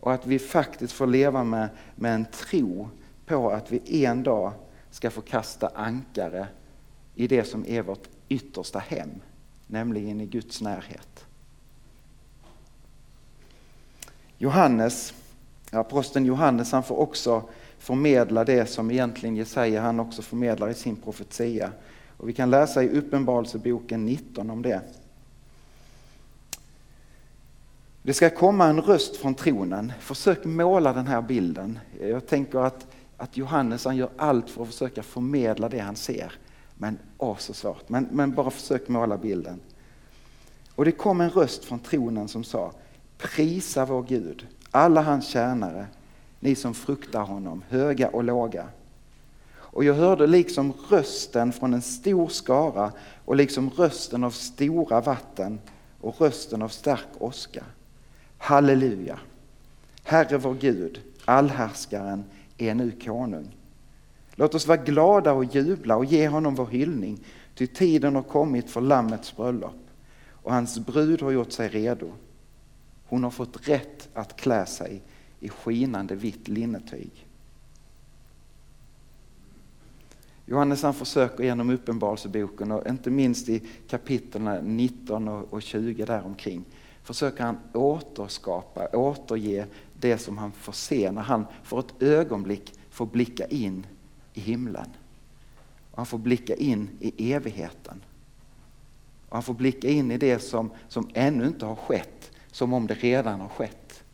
Och 0.00 0.12
att 0.12 0.26
vi 0.26 0.38
faktiskt 0.38 0.92
får 0.92 1.06
leva 1.06 1.44
med, 1.44 1.68
med 1.94 2.14
en 2.14 2.24
tro 2.24 2.88
på 3.26 3.50
att 3.50 3.72
vi 3.72 4.04
en 4.04 4.22
dag 4.22 4.52
ska 4.90 5.10
få 5.10 5.20
kasta 5.20 5.70
ankare 5.74 6.46
i 7.14 7.26
det 7.26 7.44
som 7.44 7.64
är 7.66 7.82
vårt 7.82 8.08
yttersta 8.28 8.78
hem, 8.78 9.10
nämligen 9.66 10.20
i 10.20 10.26
Guds 10.26 10.60
närhet. 10.60 11.24
Johannes, 14.38 15.14
aposteln 15.72 16.26
Johannes, 16.26 16.72
han 16.72 16.82
får 16.82 16.96
också 16.96 17.42
förmedla 17.78 18.44
det 18.44 18.66
som 18.66 18.90
egentligen 18.90 19.36
Jesaja 19.36 19.80
han 19.80 20.00
också 20.00 20.22
förmedlar 20.22 20.68
i 20.68 20.74
sin 20.74 20.96
profetia. 20.96 21.72
Och 22.16 22.28
vi 22.28 22.32
kan 22.32 22.50
läsa 22.50 22.82
i 22.82 22.88
Uppenbarelseboken 22.88 24.04
19 24.04 24.50
om 24.50 24.62
det. 24.62 24.80
Det 28.02 28.14
ska 28.14 28.30
komma 28.30 28.66
en 28.66 28.80
röst 28.80 29.16
från 29.16 29.34
tronen. 29.34 29.92
Försök 30.00 30.44
måla 30.44 30.92
den 30.92 31.06
här 31.06 31.22
bilden. 31.22 31.78
Jag 32.00 32.26
tänker 32.26 32.58
att, 32.58 32.86
att 33.16 33.36
Johannes 33.36 33.84
han 33.84 33.96
gör 33.96 34.10
allt 34.16 34.50
för 34.50 34.62
att 34.62 34.68
försöka 34.68 35.02
förmedla 35.02 35.68
det 35.68 35.78
han 35.78 35.96
ser. 35.96 36.32
Men 36.74 36.98
åh 37.18 37.36
så 37.36 37.54
svårt. 37.54 37.88
Men, 37.88 38.08
men 38.10 38.34
bara 38.34 38.50
försök 38.50 38.88
måla 38.88 39.16
bilden. 39.16 39.60
Och 40.74 40.84
det 40.84 40.92
kom 40.92 41.20
en 41.20 41.30
röst 41.30 41.64
från 41.64 41.78
tronen 41.78 42.28
som 42.28 42.44
sa 42.44 42.72
Prisa 43.18 43.84
vår 43.84 44.02
Gud, 44.02 44.46
alla 44.70 45.02
hans 45.02 45.28
tjänare, 45.28 45.86
ni 46.40 46.54
som 46.54 46.74
fruktar 46.74 47.22
honom, 47.22 47.64
höga 47.68 48.08
och 48.08 48.24
låga. 48.24 48.66
Och 49.52 49.84
jag 49.84 49.94
hörde 49.94 50.26
liksom 50.26 50.72
rösten 50.88 51.52
från 51.52 51.74
en 51.74 51.82
stor 51.82 52.28
skara 52.28 52.92
och 53.24 53.36
liksom 53.36 53.70
rösten 53.70 54.24
av 54.24 54.30
stora 54.30 55.00
vatten 55.00 55.60
och 56.00 56.20
rösten 56.20 56.62
av 56.62 56.68
stark 56.68 57.08
åska. 57.18 57.64
Halleluja! 58.50 59.18
Herre 60.02 60.38
vår 60.38 60.54
Gud, 60.54 61.00
allhärskaren, 61.24 62.24
är 62.58 62.74
nu 62.74 62.90
konung. 63.04 63.56
Låt 64.30 64.54
oss 64.54 64.66
vara 64.66 64.82
glada 64.82 65.32
och 65.32 65.44
jubla 65.44 65.96
och 65.96 66.04
ge 66.04 66.28
honom 66.28 66.54
vår 66.54 66.66
hyllning, 66.66 67.24
ty 67.54 67.66
tiden 67.66 68.14
har 68.14 68.22
kommit 68.22 68.70
för 68.70 68.80
Lammets 68.80 69.36
bröllop 69.36 69.76
och 70.30 70.52
hans 70.52 70.78
brud 70.78 71.22
har 71.22 71.30
gjort 71.30 71.52
sig 71.52 71.68
redo. 71.68 72.12
Hon 73.06 73.24
har 73.24 73.30
fått 73.30 73.68
rätt 73.68 74.08
att 74.14 74.36
klä 74.36 74.66
sig 74.66 75.02
i 75.40 75.48
skinande 75.48 76.14
vitt 76.14 76.48
linnetyg. 76.48 77.26
Johannes 80.46 80.82
han 80.82 80.94
försöker 80.94 81.44
genom 81.44 81.70
Uppenbarelseboken 81.70 82.72
och 82.72 82.86
inte 82.88 83.10
minst 83.10 83.48
i 83.48 83.62
kapitlen 83.88 84.76
19 84.76 85.28
och 85.28 85.62
20 85.62 86.04
däromkring 86.04 86.64
försöker 87.02 87.44
han 87.44 87.58
återskapa, 87.74 88.86
återge 88.86 89.66
det 90.00 90.18
som 90.18 90.38
han 90.38 90.52
får 90.52 90.72
se 90.72 91.10
när 91.12 91.22
han 91.22 91.46
för 91.62 91.80
ett 91.80 92.02
ögonblick 92.02 92.72
får 92.90 93.06
blicka 93.06 93.46
in 93.46 93.86
i 94.32 94.40
himlen. 94.40 94.90
Och 95.90 95.96
han 95.96 96.06
får 96.06 96.18
blicka 96.18 96.54
in 96.54 96.90
i 97.00 97.32
evigheten. 97.32 98.04
Och 99.28 99.36
han 99.36 99.42
får 99.42 99.54
blicka 99.54 99.88
in 99.88 100.10
i 100.10 100.18
det 100.18 100.38
som, 100.38 100.70
som 100.88 101.10
ännu 101.14 101.46
inte 101.46 101.66
har 101.66 101.76
skett, 101.76 102.30
som 102.52 102.72
om 102.72 102.86
det 102.86 102.94
redan 102.94 103.40
har 103.40 103.48
skett. 103.48 104.04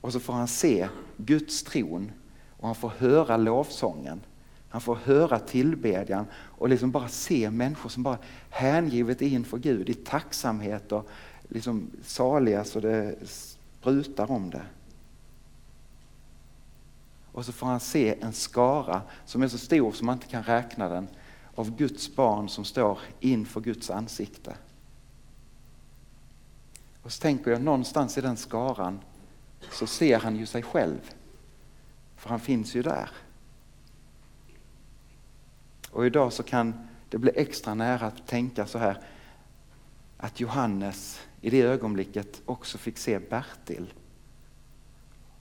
Och 0.00 0.12
så 0.12 0.20
får 0.20 0.32
han 0.32 0.48
se 0.48 0.88
Guds 1.16 1.62
tron 1.62 2.12
och 2.56 2.66
han 2.66 2.74
får 2.74 2.88
höra 2.88 3.36
lovsången. 3.36 4.20
Han 4.68 4.80
får 4.80 4.96
höra 4.96 5.38
tillbedjan 5.38 6.26
och 6.34 6.68
liksom 6.68 6.90
bara 6.90 7.08
se 7.08 7.50
människor 7.50 7.88
som 7.88 8.02
bara 8.02 8.18
hängivet 8.50 9.22
är 9.22 9.26
inför 9.26 9.58
Gud 9.58 9.88
i 9.88 9.94
tacksamhet 9.94 10.92
och 10.92 11.08
liksom 11.48 11.90
saliga 12.02 12.64
så 12.64 12.80
det 12.80 13.14
sprutar 13.24 14.30
om 14.30 14.50
det. 14.50 14.62
Och 17.32 17.44
så 17.44 17.52
får 17.52 17.66
han 17.66 17.80
se 17.80 18.14
en 18.20 18.32
skara 18.32 19.02
som 19.24 19.42
är 19.42 19.48
så 19.48 19.58
stor 19.58 19.92
som 19.92 20.06
man 20.06 20.14
inte 20.16 20.26
kan 20.26 20.42
räkna 20.42 20.88
den 20.88 21.08
av 21.54 21.76
Guds 21.76 22.16
barn 22.16 22.48
som 22.48 22.64
står 22.64 22.98
inför 23.20 23.60
Guds 23.60 23.90
ansikte. 23.90 24.56
Och 27.02 27.12
så 27.12 27.20
tänker 27.20 27.50
jag 27.50 27.62
någonstans 27.62 28.18
i 28.18 28.20
den 28.20 28.36
skaran 28.36 29.00
så 29.72 29.86
ser 29.86 30.18
han 30.18 30.36
ju 30.36 30.46
sig 30.46 30.62
själv. 30.62 31.10
För 32.16 32.30
han 32.30 32.40
finns 32.40 32.74
ju 32.74 32.82
där. 32.82 33.10
Och 35.96 36.06
idag 36.06 36.32
så 36.32 36.42
kan 36.42 36.74
det 37.08 37.18
bli 37.18 37.32
extra 37.34 37.74
nära 37.74 38.06
att 38.06 38.26
tänka 38.26 38.66
så 38.66 38.78
här 38.78 39.00
att 40.16 40.40
Johannes 40.40 41.20
i 41.40 41.50
det 41.50 41.62
ögonblicket 41.62 42.42
också 42.46 42.78
fick 42.78 42.98
se 42.98 43.18
Bertil. 43.18 43.92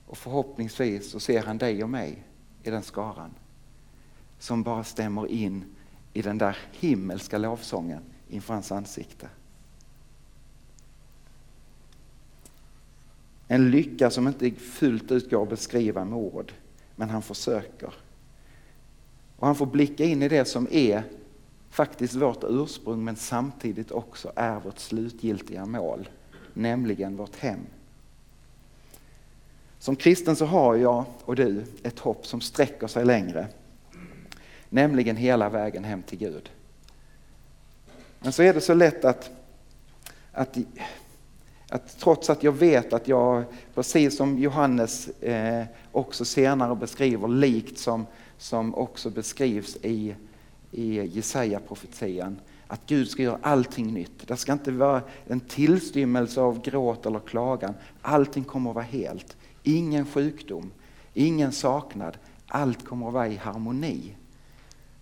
Och 0.06 0.18
förhoppningsvis 0.18 1.12
så 1.12 1.20
ser 1.20 1.44
han 1.44 1.58
dig 1.58 1.84
och 1.84 1.90
mig 1.90 2.24
i 2.64 2.70
den 2.70 2.84
skaran 2.84 3.34
som 4.40 4.64
bara 4.64 4.84
stämmer 4.84 5.28
in 5.28 5.66
i 6.14 6.22
den 6.22 6.38
där 6.38 6.58
himmelska 6.72 7.38
lovsången 7.38 8.02
inför 8.30 8.54
hans 8.54 8.72
ansikte. 8.72 9.30
En 13.48 13.72
lycka 13.72 14.10
som 14.10 14.28
inte 14.28 14.52
fullt 14.52 15.12
ut 15.12 15.30
går 15.30 15.44
att 15.44 15.50
beskriva 15.50 16.06
med 16.06 16.20
ord, 16.20 16.54
men 16.96 17.10
han 17.10 17.22
försöker. 17.22 18.05
Och 19.38 19.48
han 19.48 19.56
får 19.56 19.66
blicka 19.66 20.04
in 20.04 20.24
i 20.24 20.28
det 20.28 20.46
som 20.46 20.68
är 20.72 21.04
faktiskt 21.70 22.16
vårt 22.16 22.44
ursprung 22.44 23.04
men 23.04 23.16
samtidigt 23.16 23.92
också 23.92 24.32
är 24.36 24.60
vårt 24.60 24.80
slutgiltiga 24.80 25.66
mål, 25.66 26.10
nämligen 26.54 27.18
vårt 27.18 27.36
hem. 27.36 27.60
Som 29.80 29.96
kristen 29.96 30.36
så 30.36 30.46
har 30.46 30.76
jag 30.76 31.06
och 31.26 31.36
du 31.36 31.64
ett 31.84 32.00
hopp 32.00 32.28
som 32.28 32.42
sträcker 32.42 32.88
sig 32.88 33.06
längre. 33.06 33.48
Nämligen 34.70 35.16
hela 35.16 35.50
vägen 35.50 35.84
hem 35.84 36.02
till 36.02 36.18
Gud. 36.18 36.50
Men 38.20 38.34
så 38.34 38.44
är 38.44 38.54
det 38.54 38.62
så 38.62 38.74
lätt 38.74 39.06
att, 39.06 39.32
att, 40.32 40.58
att 41.70 42.00
trots 42.00 42.30
att 42.30 42.44
jag 42.44 42.52
vet 42.52 42.94
att 42.94 43.08
jag, 43.08 43.44
precis 43.74 44.18
som 44.18 44.40
Johannes 44.40 45.08
eh, 45.08 45.66
också 45.92 46.26
senare 46.26 46.76
beskriver, 46.76 47.28
likt 47.28 47.80
som, 47.80 48.06
som 48.38 48.76
också 48.76 49.10
beskrivs 49.10 49.78
i, 49.82 50.16
i 50.72 51.06
Jesaja-profetian, 51.06 52.40
att 52.68 52.82
Gud 52.88 53.10
ska 53.10 53.24
göra 53.24 53.40
allting 53.42 53.94
nytt. 53.94 54.28
Det 54.28 54.38
ska 54.38 54.54
inte 54.54 54.72
vara 54.72 55.02
en 55.28 55.40
tillstymmelse 55.40 56.42
av 56.42 56.62
gråt 56.62 57.06
eller 57.06 57.20
klagan. 57.20 57.74
Allting 58.02 58.44
kommer 58.44 58.70
att 58.70 58.76
vara 58.76 58.86
helt. 58.86 59.38
Ingen 59.64 60.06
sjukdom, 60.06 60.72
ingen 61.14 61.52
saknad. 61.52 62.18
Allt 62.48 62.86
kommer 62.86 63.08
att 63.08 63.14
vara 63.14 63.28
i 63.28 63.36
harmoni. 63.36 64.16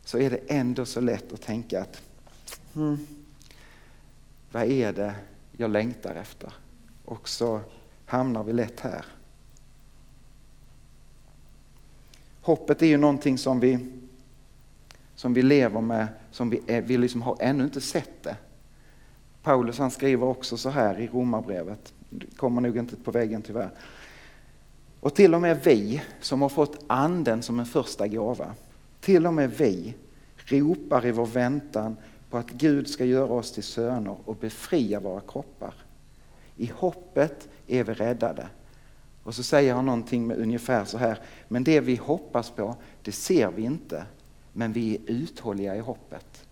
Så 0.06 0.18
är 0.18 0.30
det 0.30 0.40
ändå 0.48 0.86
så 0.86 1.02
lätt 1.02 1.34
att 1.34 1.42
tänka 1.42 1.82
att 1.82 2.02
hmm, 2.74 3.08
vad 4.52 4.64
är 4.64 4.94
det 4.94 5.16
jag 5.58 5.72
längtar 5.72 6.16
efter? 6.16 6.54
Och 7.06 7.30
så 7.30 7.60
hamnar 8.06 8.44
vi 8.44 8.54
lätt 8.54 8.80
här. 8.80 9.06
Hoppet 12.44 12.82
är 12.82 12.86
ju 12.86 12.98
någonting 12.98 13.38
som 13.38 13.60
vi, 13.60 13.80
som 15.16 15.34
vi 15.34 15.42
lever 15.42 15.82
med, 15.82 16.08
som 16.32 16.50
vi, 16.50 16.62
är, 16.68 16.82
vi 16.82 16.98
liksom 16.98 17.22
har 17.22 17.38
ännu 17.40 17.64
inte 17.64 17.82
sett 17.82 18.24
det. 18.24 18.36
Paulus 19.44 19.78
han 19.78 19.92
skriver 19.92 20.28
också 20.28 20.58
så 20.58 20.70
här 20.70 21.00
i 21.00 21.08
Romarbrevet, 21.08 21.94
det 22.10 22.38
kommer 22.38 22.62
nog 22.62 22.78
inte 22.78 22.96
på 22.96 23.12
väggen 23.12 23.42
tyvärr. 23.42 23.70
Och 25.00 25.16
till 25.16 25.36
och 25.36 25.42
med 25.42 25.60
vi 25.64 26.02
som 26.22 26.42
har 26.42 26.50
fått 26.50 26.84
anden 26.88 27.44
som 27.44 27.60
en 27.60 27.66
första 27.66 28.08
gåva, 28.08 28.54
till 29.02 29.28
och 29.28 29.34
med 29.34 29.52
vi 29.52 29.94
ropar 30.46 31.06
i 31.06 31.12
vår 31.12 31.26
väntan 31.26 31.98
på 32.30 32.38
att 32.38 32.50
Gud 32.50 32.88
ska 32.88 33.06
göra 33.06 33.34
oss 33.34 33.52
till 33.52 33.64
söner 33.64 34.18
och 34.26 34.36
befria 34.36 35.00
våra 35.00 35.22
kroppar. 35.22 35.74
I 36.58 36.72
hoppet 36.76 37.48
är 37.68 37.84
vi 37.84 37.94
räddade. 37.94 38.48
Och 39.24 39.36
så 39.36 39.44
säger 39.44 39.74
han 39.74 39.86
någonting 39.86 40.28
med 40.28 40.38
ungefär 40.38 40.86
så 40.86 40.98
här, 40.98 41.20
men 41.48 41.64
det 41.64 41.80
vi 41.80 41.96
hoppas 41.96 42.50
på, 42.50 42.76
det 43.02 43.12
ser 43.12 43.52
vi 43.52 43.62
inte, 43.62 44.06
men 44.54 44.74
vi 44.74 44.96
är 44.96 45.02
uthålliga 45.08 45.76
i 45.76 45.80
hoppet. 45.80 46.46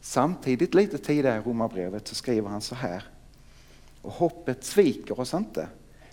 Samtidigt 0.00 0.74
lite 0.74 0.98
tidigare 0.98 1.38
i 1.38 1.42
Romarbrevet 1.42 2.08
så 2.08 2.14
skriver 2.14 2.48
han 2.48 2.60
så 2.60 2.74
här, 2.74 3.04
och 4.02 4.12
hoppet 4.12 4.64
sviker 4.64 5.20
oss 5.20 5.34
inte, 5.34 5.68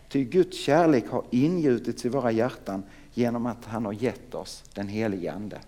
ty 0.09 0.23
Guds 0.23 0.57
kärlek 0.57 1.07
har 1.09 1.23
ingjutits 1.29 2.05
i 2.05 2.09
våra 2.09 2.31
hjärtan 2.31 2.83
genom 3.13 3.45
att 3.45 3.65
han 3.65 3.85
har 3.85 3.93
gett 3.93 4.35
oss 4.35 4.63
den 4.73 4.87
helige 4.87 5.33
Ande. 5.33 5.59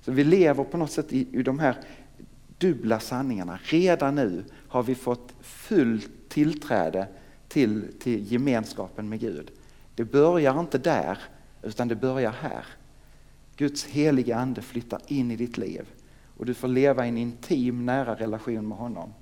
Så 0.00 0.12
vi 0.12 0.24
lever 0.24 0.64
på 0.64 0.76
något 0.76 0.92
sätt 0.92 1.12
i, 1.12 1.26
i 1.32 1.42
de 1.42 1.58
här 1.58 1.76
dubbla 2.58 3.00
sanningarna. 3.00 3.58
Redan 3.62 4.14
nu 4.14 4.44
har 4.68 4.82
vi 4.82 4.94
fått 4.94 5.34
fullt 5.40 6.10
tillträde 6.28 7.08
till, 7.50 7.92
till 7.98 8.32
gemenskapen 8.32 9.08
med 9.08 9.20
Gud. 9.20 9.50
Det 9.94 10.04
börjar 10.04 10.60
inte 10.60 10.78
där, 10.78 11.18
utan 11.62 11.88
det 11.88 11.96
börjar 11.96 12.32
här. 12.32 12.64
Guds 13.56 13.84
heliga 13.84 14.36
ande 14.36 14.62
flyttar 14.62 15.00
in 15.06 15.30
i 15.30 15.36
ditt 15.36 15.58
liv 15.58 15.86
och 16.36 16.46
du 16.46 16.54
får 16.54 16.68
leva 16.68 17.06
i 17.06 17.08
en 17.08 17.18
intim, 17.18 17.86
nära 17.86 18.14
relation 18.14 18.68
med 18.68 18.78
honom. 18.78 19.14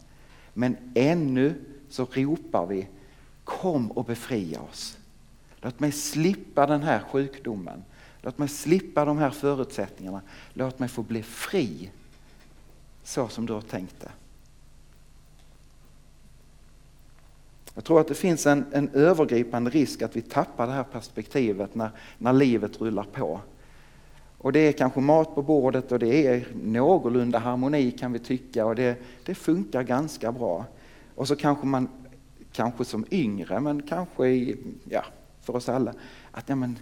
Men 0.54 0.76
ännu 0.94 1.54
så 1.88 2.04
ropar 2.04 2.66
vi, 2.66 2.88
kom 3.44 3.90
och 3.90 4.04
befria 4.04 4.60
oss. 4.60 4.98
Låt 5.60 5.80
mig 5.80 5.92
slippa 5.92 6.66
den 6.66 6.82
här 6.82 7.00
sjukdomen. 7.00 7.84
Låt 8.22 8.38
mig 8.38 8.48
slippa 8.48 9.04
de 9.04 9.18
här 9.18 9.30
förutsättningarna. 9.30 10.20
Låt 10.52 10.78
mig 10.78 10.88
få 10.88 11.02
bli 11.02 11.22
fri 11.22 11.90
så 13.04 13.28
som 13.28 13.46
du 13.46 13.52
har 13.52 13.60
tänkt 13.60 14.00
det. 14.00 14.10
Jag 17.78 17.84
tror 17.84 18.00
att 18.00 18.08
det 18.08 18.14
finns 18.14 18.46
en, 18.46 18.64
en 18.72 18.88
övergripande 18.88 19.70
risk 19.70 20.02
att 20.02 20.16
vi 20.16 20.22
tappar 20.22 20.66
det 20.66 20.72
här 20.72 20.84
perspektivet 20.84 21.74
när, 21.74 21.90
när 22.18 22.32
livet 22.32 22.80
rullar 22.80 23.04
på. 23.04 23.40
Och 24.38 24.52
det 24.52 24.60
är 24.60 24.72
kanske 24.72 25.00
mat 25.00 25.34
på 25.34 25.42
bordet 25.42 25.92
och 25.92 25.98
det 25.98 26.26
är 26.26 26.48
någorlunda 26.64 27.38
harmoni 27.38 27.90
kan 27.90 28.12
vi 28.12 28.18
tycka 28.18 28.66
och 28.66 28.74
det, 28.74 28.96
det 29.24 29.34
funkar 29.34 29.82
ganska 29.82 30.32
bra. 30.32 30.64
Och 31.14 31.28
så 31.28 31.36
kanske 31.36 31.66
man, 31.66 31.88
kanske 32.52 32.84
som 32.84 33.04
yngre, 33.10 33.60
men 33.60 33.82
kanske 33.82 34.28
i, 34.28 34.56
ja, 34.88 35.04
för 35.42 35.56
oss 35.56 35.68
alla, 35.68 35.94
att 36.30 36.48
ja, 36.48 36.56
men, 36.56 36.78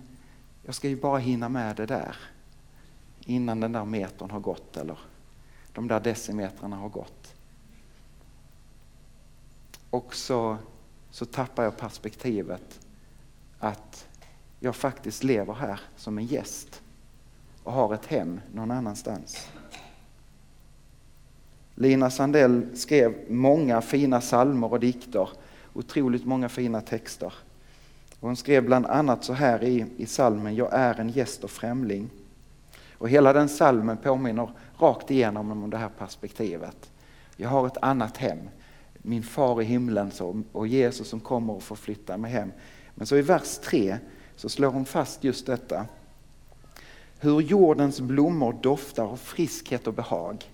jag 0.62 0.74
ska 0.74 0.88
ju 0.88 0.96
bara 0.96 1.18
hinna 1.18 1.48
med 1.48 1.76
det 1.76 1.87
där 1.87 2.16
innan 3.24 3.61
den 3.61 3.72
där 3.72 3.85
metern 3.85 4.30
har 4.30 4.40
gått 4.40 4.76
eller 4.76 4.98
de 5.72 5.88
där 5.88 6.00
decimetrarna 6.00 6.76
har 6.76 6.88
gått. 6.88 7.35
Och 9.90 10.14
så, 10.14 10.56
så 11.16 11.24
tappar 11.24 11.64
jag 11.64 11.76
perspektivet 11.76 12.81
att 13.59 14.09
jag 14.61 14.76
faktiskt 14.76 15.24
lever 15.24 15.55
här 15.55 15.81
som 15.96 16.18
en 16.18 16.26
gäst 16.26 16.83
och 17.62 17.72
har 17.72 17.94
ett 17.94 18.07
hem 18.07 18.40
någon 18.52 18.70
annanstans. 18.70 19.48
Lina 21.74 22.11
Sandell 22.11 22.66
skrev 22.74 23.14
många 23.31 23.81
fina 23.81 24.20
salmer 24.20 24.72
och 24.72 24.81
dikter, 24.81 25.29
otroligt 25.72 26.24
många 26.24 26.48
fina 26.48 26.81
texter. 26.81 27.33
Och 28.20 28.29
hon 28.29 28.37
skrev 28.37 28.64
bland 28.64 28.87
annat 28.87 29.24
så 29.24 29.33
här 29.33 29.64
i, 29.64 29.87
i 29.96 30.07
salmen 30.07 30.55
Jag 30.55 30.72
är 30.72 31.00
en 31.00 31.09
gäst 31.09 31.44
och 31.44 31.50
främling. 31.50 32.11
Och 32.98 33.09
hela 33.09 33.33
den 33.33 33.48
salmen 33.48 33.96
påminner 33.96 34.50
rakt 34.79 35.11
igenom 35.11 35.64
om 35.64 35.70
det 35.70 35.79
här 35.79 35.90
perspektivet. 35.98 36.90
Jag 37.37 37.48
har 37.48 37.66
ett 37.66 37.79
annat 37.83 38.16
hem. 38.16 38.38
Min 39.09 39.23
far 39.23 39.62
i 39.62 39.64
himlen 39.64 40.11
och 40.53 40.66
Jesus 40.66 41.09
som 41.09 41.21
kommer 41.21 41.53
och 41.53 41.62
får 41.62 41.77
flytta 41.77 42.16
mig 42.16 42.31
hem. 42.31 42.53
Men 42.95 43.07
så 43.07 43.16
i 43.16 43.23
vers 43.23 43.59
3 43.59 43.99
så 44.37 44.49
slår 44.49 44.71
hon 44.71 44.85
fast 44.85 45.25
just 45.25 45.47
detta. 45.47 45.87
Hur 47.19 47.40
jordens 47.40 48.01
blommor 48.01 48.59
doftar 48.62 49.05
av 49.05 49.16
friskhet 49.16 49.87
och 49.87 49.95
behag. 49.95 50.51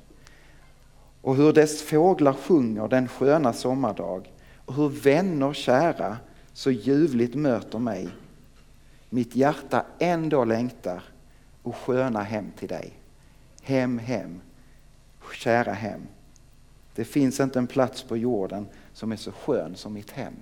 Och 1.21 1.37
hur 1.37 1.53
dess 1.53 1.83
fåglar 1.83 2.33
sjunger 2.33 2.89
den 2.89 3.09
sköna 3.09 3.53
sommardag. 3.53 4.33
Och 4.65 4.75
hur 4.75 4.89
vänner 4.89 5.53
kära 5.53 6.17
så 6.53 6.71
ljuvligt 6.71 7.35
möter 7.35 7.79
mig. 7.79 8.09
Mitt 9.11 9.37
hjärta 9.37 9.87
ändå 9.99 10.45
längtar 10.45 11.03
och 11.63 11.77
sköna 11.77 12.23
hem 12.23 12.51
till 12.59 12.69
dig. 12.69 12.93
Hem, 13.63 13.99
hem, 13.99 14.41
kära 15.35 15.73
hem. 15.73 16.01
Det 16.95 17.05
finns 17.05 17.41
inte 17.41 17.59
en 17.59 17.67
plats 17.67 18.03
på 18.03 18.17
jorden 18.17 18.69
som 18.93 19.13
är 19.13 19.17
så 19.17 19.33
skön 19.33 19.77
som 19.77 19.93
mitt 19.93 20.11
hem. 20.11 20.37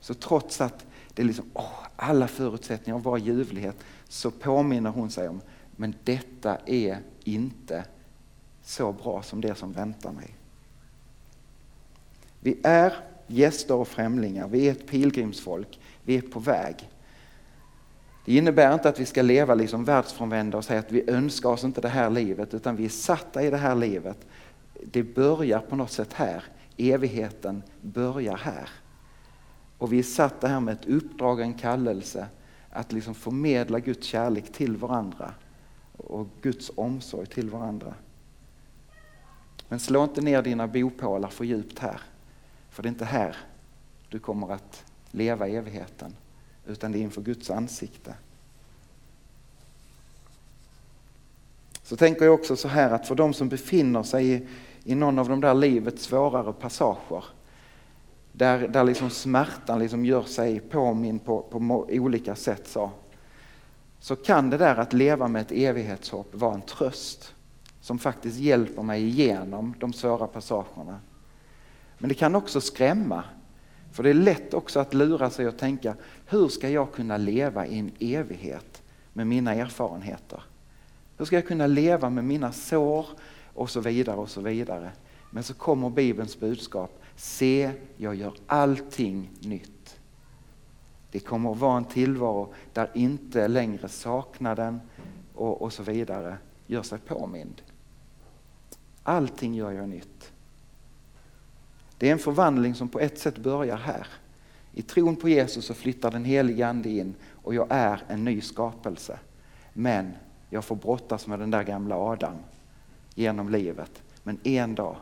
Så 0.00 0.14
trots 0.14 0.60
att 0.60 0.86
det 1.14 1.22
är 1.22 1.26
liksom, 1.26 1.50
åh, 1.54 1.86
alla 1.96 2.28
förutsättningar 2.28 2.98
var 2.98 3.18
ljuvlighet 3.18 3.76
så 4.08 4.30
påminner 4.30 4.90
hon 4.90 5.10
sig 5.10 5.28
om, 5.28 5.40
men 5.76 5.94
detta 6.04 6.58
är 6.66 6.98
inte 7.24 7.84
så 8.62 8.92
bra 8.92 9.22
som 9.22 9.40
det 9.40 9.54
som 9.54 9.72
väntar 9.72 10.12
mig. 10.12 10.34
Vi 12.40 12.58
är 12.62 12.94
gäster 13.26 13.74
och 13.74 13.88
främlingar, 13.88 14.48
vi 14.48 14.68
är 14.68 14.72
ett 14.72 14.86
pilgrimsfolk, 14.86 15.80
vi 16.04 16.16
är 16.16 16.20
på 16.20 16.40
väg. 16.40 16.90
Det 18.24 18.36
innebär 18.36 18.74
inte 18.74 18.88
att 18.88 19.00
vi 19.00 19.06
ska 19.06 19.22
leva 19.22 19.54
liksom 19.54 19.84
världsfrånvända 19.84 20.58
och 20.58 20.64
säga 20.64 20.80
att 20.80 20.92
vi 20.92 21.10
önskar 21.10 21.48
oss 21.48 21.64
inte 21.64 21.80
det 21.80 21.88
här 21.88 22.10
livet 22.10 22.54
utan 22.54 22.76
vi 22.76 22.84
är 22.84 22.88
satta 22.88 23.42
i 23.42 23.50
det 23.50 23.56
här 23.56 23.74
livet. 23.74 24.18
Det 24.84 25.02
börjar 25.02 25.60
på 25.60 25.76
något 25.76 25.90
sätt 25.90 26.12
här, 26.12 26.44
evigheten 26.76 27.62
börjar 27.80 28.36
här. 28.36 28.68
Och 29.78 29.92
vi 29.92 29.98
är 29.98 30.02
satta 30.02 30.48
här 30.48 30.60
med 30.60 30.74
ett 30.74 30.86
uppdrag, 30.86 31.40
en 31.40 31.54
kallelse 31.54 32.28
att 32.70 32.92
liksom 32.92 33.14
förmedla 33.14 33.80
Guds 33.80 34.06
kärlek 34.06 34.52
till 34.52 34.76
varandra 34.76 35.34
och 35.96 36.28
Guds 36.42 36.70
omsorg 36.74 37.26
till 37.26 37.50
varandra. 37.50 37.94
Men 39.68 39.80
slå 39.80 40.04
inte 40.04 40.20
ner 40.20 40.42
dina 40.42 40.66
bopålar 40.66 41.28
för 41.28 41.44
djupt 41.44 41.78
här. 41.78 42.00
För 42.70 42.82
det 42.82 42.88
är 42.88 42.90
inte 42.90 43.04
här 43.04 43.36
du 44.08 44.18
kommer 44.18 44.52
att 44.52 44.84
leva 45.10 45.48
evigheten, 45.48 46.16
utan 46.66 46.92
det 46.92 46.98
är 46.98 47.02
inför 47.02 47.22
Guds 47.22 47.50
ansikte. 47.50 48.14
Så 51.86 51.96
tänker 51.96 52.24
jag 52.24 52.34
också 52.34 52.56
så 52.56 52.68
här 52.68 52.90
att 52.90 53.06
för 53.06 53.14
de 53.14 53.34
som 53.34 53.48
befinner 53.48 54.02
sig 54.02 54.32
i, 54.32 54.46
i 54.84 54.94
någon 54.94 55.18
av 55.18 55.28
de 55.28 55.40
där 55.40 55.54
livets 55.54 56.02
svårare 56.02 56.52
passager, 56.52 57.24
där, 58.32 58.68
där 58.68 58.84
liksom 58.84 59.10
smärtan 59.10 59.78
liksom 59.78 60.04
gör 60.04 60.22
sig 60.22 60.60
påminn 60.60 61.18
på, 61.18 61.42
på 61.42 61.86
olika 61.90 62.34
sätt, 62.34 62.68
så, 62.68 62.90
så 63.98 64.16
kan 64.16 64.50
det 64.50 64.56
där 64.56 64.76
att 64.76 64.92
leva 64.92 65.28
med 65.28 65.42
ett 65.42 65.52
evighetshopp 65.52 66.34
vara 66.34 66.54
en 66.54 66.62
tröst 66.62 67.34
som 67.80 67.98
faktiskt 67.98 68.38
hjälper 68.38 68.82
mig 68.82 69.02
igenom 69.02 69.74
de 69.78 69.92
svåra 69.92 70.26
passagerna. 70.26 71.00
Men 71.98 72.08
det 72.08 72.14
kan 72.14 72.34
också 72.34 72.60
skrämma. 72.60 73.24
För 73.92 74.02
det 74.02 74.10
är 74.10 74.14
lätt 74.14 74.54
också 74.54 74.80
att 74.80 74.94
lura 74.94 75.30
sig 75.30 75.48
och 75.48 75.58
tänka, 75.58 75.94
hur 76.26 76.48
ska 76.48 76.68
jag 76.68 76.92
kunna 76.92 77.16
leva 77.16 77.66
i 77.66 77.78
en 77.78 77.90
evighet 77.98 78.82
med 79.12 79.26
mina 79.26 79.54
erfarenheter? 79.54 80.42
Hur 81.18 81.24
ska 81.24 81.36
jag 81.36 81.46
kunna 81.46 81.66
leva 81.66 82.10
med 82.10 82.24
mina 82.24 82.52
sår 82.52 83.06
och 83.54 83.70
så 83.70 83.80
vidare 83.80 84.16
och 84.16 84.30
så 84.30 84.40
vidare. 84.40 84.90
Men 85.30 85.42
så 85.42 85.54
kommer 85.54 85.90
Bibelns 85.90 86.40
budskap, 86.40 87.02
se 87.16 87.70
jag 87.96 88.14
gör 88.14 88.34
allting 88.46 89.30
nytt. 89.40 89.98
Det 91.10 91.20
kommer 91.20 91.52
att 91.52 91.58
vara 91.58 91.76
en 91.76 91.84
tillvaro 91.84 92.54
där 92.72 92.90
inte 92.94 93.48
längre 93.48 93.88
saknaden 93.88 94.80
och, 95.34 95.62
och 95.62 95.72
så 95.72 95.82
vidare 95.82 96.38
gör 96.66 96.82
sig 96.82 96.98
påmind. 96.98 97.62
Allting 99.02 99.54
gör 99.54 99.72
jag 99.72 99.88
nytt. 99.88 100.32
Det 101.98 102.08
är 102.08 102.12
en 102.12 102.18
förvandling 102.18 102.74
som 102.74 102.88
på 102.88 103.00
ett 103.00 103.18
sätt 103.18 103.38
börjar 103.38 103.76
här. 103.76 104.06
I 104.72 104.82
tron 104.82 105.16
på 105.16 105.28
Jesus 105.28 105.64
så 105.64 105.74
flyttar 105.74 106.10
den 106.10 106.24
helige 106.24 106.66
Ande 106.66 106.88
in 106.88 107.14
och 107.42 107.54
jag 107.54 107.66
är 107.70 108.02
en 108.08 108.24
ny 108.24 108.40
skapelse. 108.40 109.18
Men 109.72 110.12
jag 110.50 110.64
får 110.64 110.76
brottas 110.76 111.26
med 111.26 111.38
den 111.38 111.50
där 111.50 111.62
gamla 111.62 111.96
Adam 111.96 112.34
genom 113.14 113.48
livet. 113.48 114.02
Men 114.22 114.38
en 114.44 114.74
dag 114.74 114.96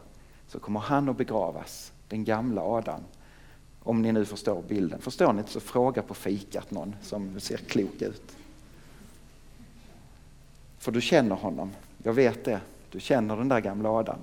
så 0.46 0.58
kommer 0.58 0.80
han 0.80 1.08
att 1.08 1.16
begravas, 1.16 1.92
den 2.08 2.24
gamla 2.24 2.62
Adam. 2.62 3.00
Om 3.82 4.02
ni 4.02 4.12
nu 4.12 4.24
förstår 4.24 4.62
bilden. 4.62 5.00
Förstår 5.00 5.32
ni 5.32 5.38
inte 5.38 5.52
så 5.52 5.60
fråga 5.60 6.02
på 6.02 6.14
fikat 6.14 6.70
någon 6.70 6.96
som 7.02 7.40
ser 7.40 7.56
klok 7.56 8.02
ut. 8.02 8.36
För 10.78 10.92
du 10.92 11.00
känner 11.00 11.36
honom, 11.36 11.72
jag 12.02 12.12
vet 12.12 12.44
det. 12.44 12.60
Du 12.90 13.00
känner 13.00 13.36
den 13.36 13.48
där 13.48 13.60
gamla 13.60 13.88
Adam. 13.90 14.18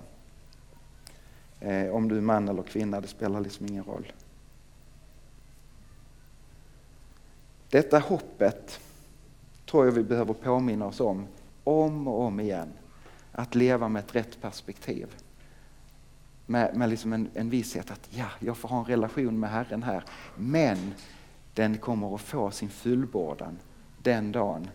Eh, 1.60 1.90
om 1.90 2.08
du 2.08 2.18
är 2.18 2.22
man 2.22 2.50
eller 2.50 2.64
kvinna, 2.64 3.02
det 3.02 3.08
spelar 3.08 3.42
liksom 3.42 3.66
ingen 3.66 3.84
roll. 3.84 4.12
Detta 7.70 8.00
hoppet 8.00 8.80
tror 9.72 9.86
jag 9.86 9.92
vi 9.92 10.04
behöver 10.04 10.34
påminna 10.34 10.86
oss 10.86 11.00
om, 11.00 11.28
om 11.64 12.08
och 12.08 12.22
om 12.22 12.40
igen. 12.40 12.70
Att 13.32 13.56
leva 13.56 13.90
med 13.90 14.00
ett 14.00 14.16
rätt 14.16 14.42
perspektiv. 14.42 15.08
Med, 16.46 16.76
med 16.76 16.90
liksom 16.90 17.14
en, 17.14 17.30
en 17.34 17.50
visshet 17.50 17.92
att 17.92 18.08
ja, 18.10 18.26
jag 18.40 18.58
får 18.58 18.70
ha 18.70 18.80
en 18.80 18.86
relation 18.86 19.40
med 19.40 19.50
Herren 19.50 19.84
här. 19.84 20.04
Men 20.36 20.94
den 21.54 21.78
kommer 21.78 22.16
att 22.16 22.22
få 22.22 22.52
sin 22.52 22.70
fullbordan 22.70 23.58
den 24.04 24.32
dagen 24.32 24.68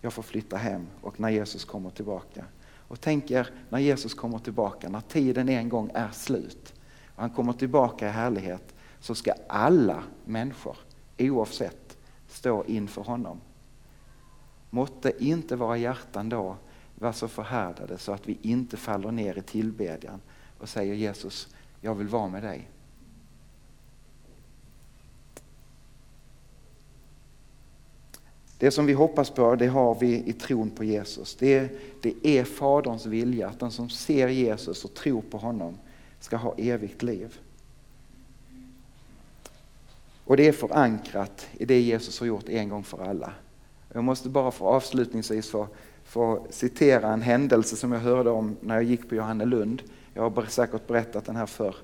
jag 0.00 0.12
får 0.12 0.22
flytta 0.22 0.56
hem 0.56 0.86
och 1.00 1.20
när 1.20 1.28
Jesus 1.28 1.64
kommer 1.64 1.90
tillbaka. 1.90 2.44
Och 2.88 3.00
tänk 3.00 3.30
er 3.30 3.50
när 3.68 3.78
Jesus 3.78 4.14
kommer 4.14 4.38
tillbaka, 4.38 4.88
när 4.88 5.00
tiden 5.00 5.48
en 5.48 5.68
gång 5.68 5.90
är 5.94 6.10
slut 6.10 6.74
och 7.14 7.22
han 7.22 7.30
kommer 7.30 7.52
tillbaka 7.52 8.08
i 8.08 8.10
härlighet 8.10 8.74
så 9.00 9.14
ska 9.14 9.32
alla 9.48 10.02
människor 10.24 10.76
oavsett 11.18 11.89
stå 12.30 12.64
inför 12.64 13.02
honom. 13.02 13.40
Måtte 14.70 15.24
inte 15.24 15.56
våra 15.56 15.76
hjärtan 15.76 16.28
då 16.28 16.56
vara 16.94 17.12
så 17.12 17.28
förhärdade 17.28 17.98
så 17.98 18.12
att 18.12 18.28
vi 18.28 18.38
inte 18.42 18.76
faller 18.76 19.12
ner 19.12 19.38
i 19.38 19.42
tillbedjan 19.42 20.20
och 20.58 20.68
säger 20.68 20.94
Jesus, 20.94 21.54
jag 21.80 21.94
vill 21.94 22.08
vara 22.08 22.28
med 22.28 22.42
dig. 22.42 22.68
Det 28.58 28.70
som 28.70 28.86
vi 28.86 28.92
hoppas 28.92 29.30
på, 29.30 29.54
det 29.54 29.66
har 29.66 29.94
vi 29.94 30.22
i 30.26 30.32
tron 30.32 30.70
på 30.70 30.84
Jesus. 30.84 31.36
Det, 31.36 31.70
det 32.02 32.26
är 32.26 32.44
Faderns 32.44 33.06
vilja 33.06 33.48
att 33.48 33.60
den 33.60 33.70
som 33.70 33.90
ser 33.90 34.28
Jesus 34.28 34.84
och 34.84 34.94
tror 34.94 35.22
på 35.22 35.38
honom 35.38 35.78
ska 36.20 36.36
ha 36.36 36.54
evigt 36.58 37.02
liv. 37.02 37.40
Och 40.30 40.36
det 40.36 40.48
är 40.48 40.52
förankrat 40.52 41.48
i 41.52 41.64
det 41.64 41.80
Jesus 41.80 42.20
har 42.20 42.26
gjort 42.26 42.48
en 42.48 42.68
gång 42.68 42.82
för 42.82 43.02
alla. 43.02 43.32
Jag 43.92 44.04
måste 44.04 44.28
bara 44.28 44.50
för 44.50 44.66
avslutningsvis 44.66 45.50
få, 45.50 45.68
få 46.04 46.46
citera 46.50 47.12
en 47.12 47.22
händelse 47.22 47.76
som 47.76 47.92
jag 47.92 48.00
hörde 48.00 48.30
om 48.30 48.56
när 48.60 48.74
jag 48.74 48.84
gick 48.84 49.08
på 49.08 49.14
Johannelund. 49.14 49.82
Jag 50.14 50.30
har 50.30 50.44
säkert 50.44 50.86
berättat 50.86 51.24
den 51.24 51.36
här 51.36 51.46
förr. 51.46 51.74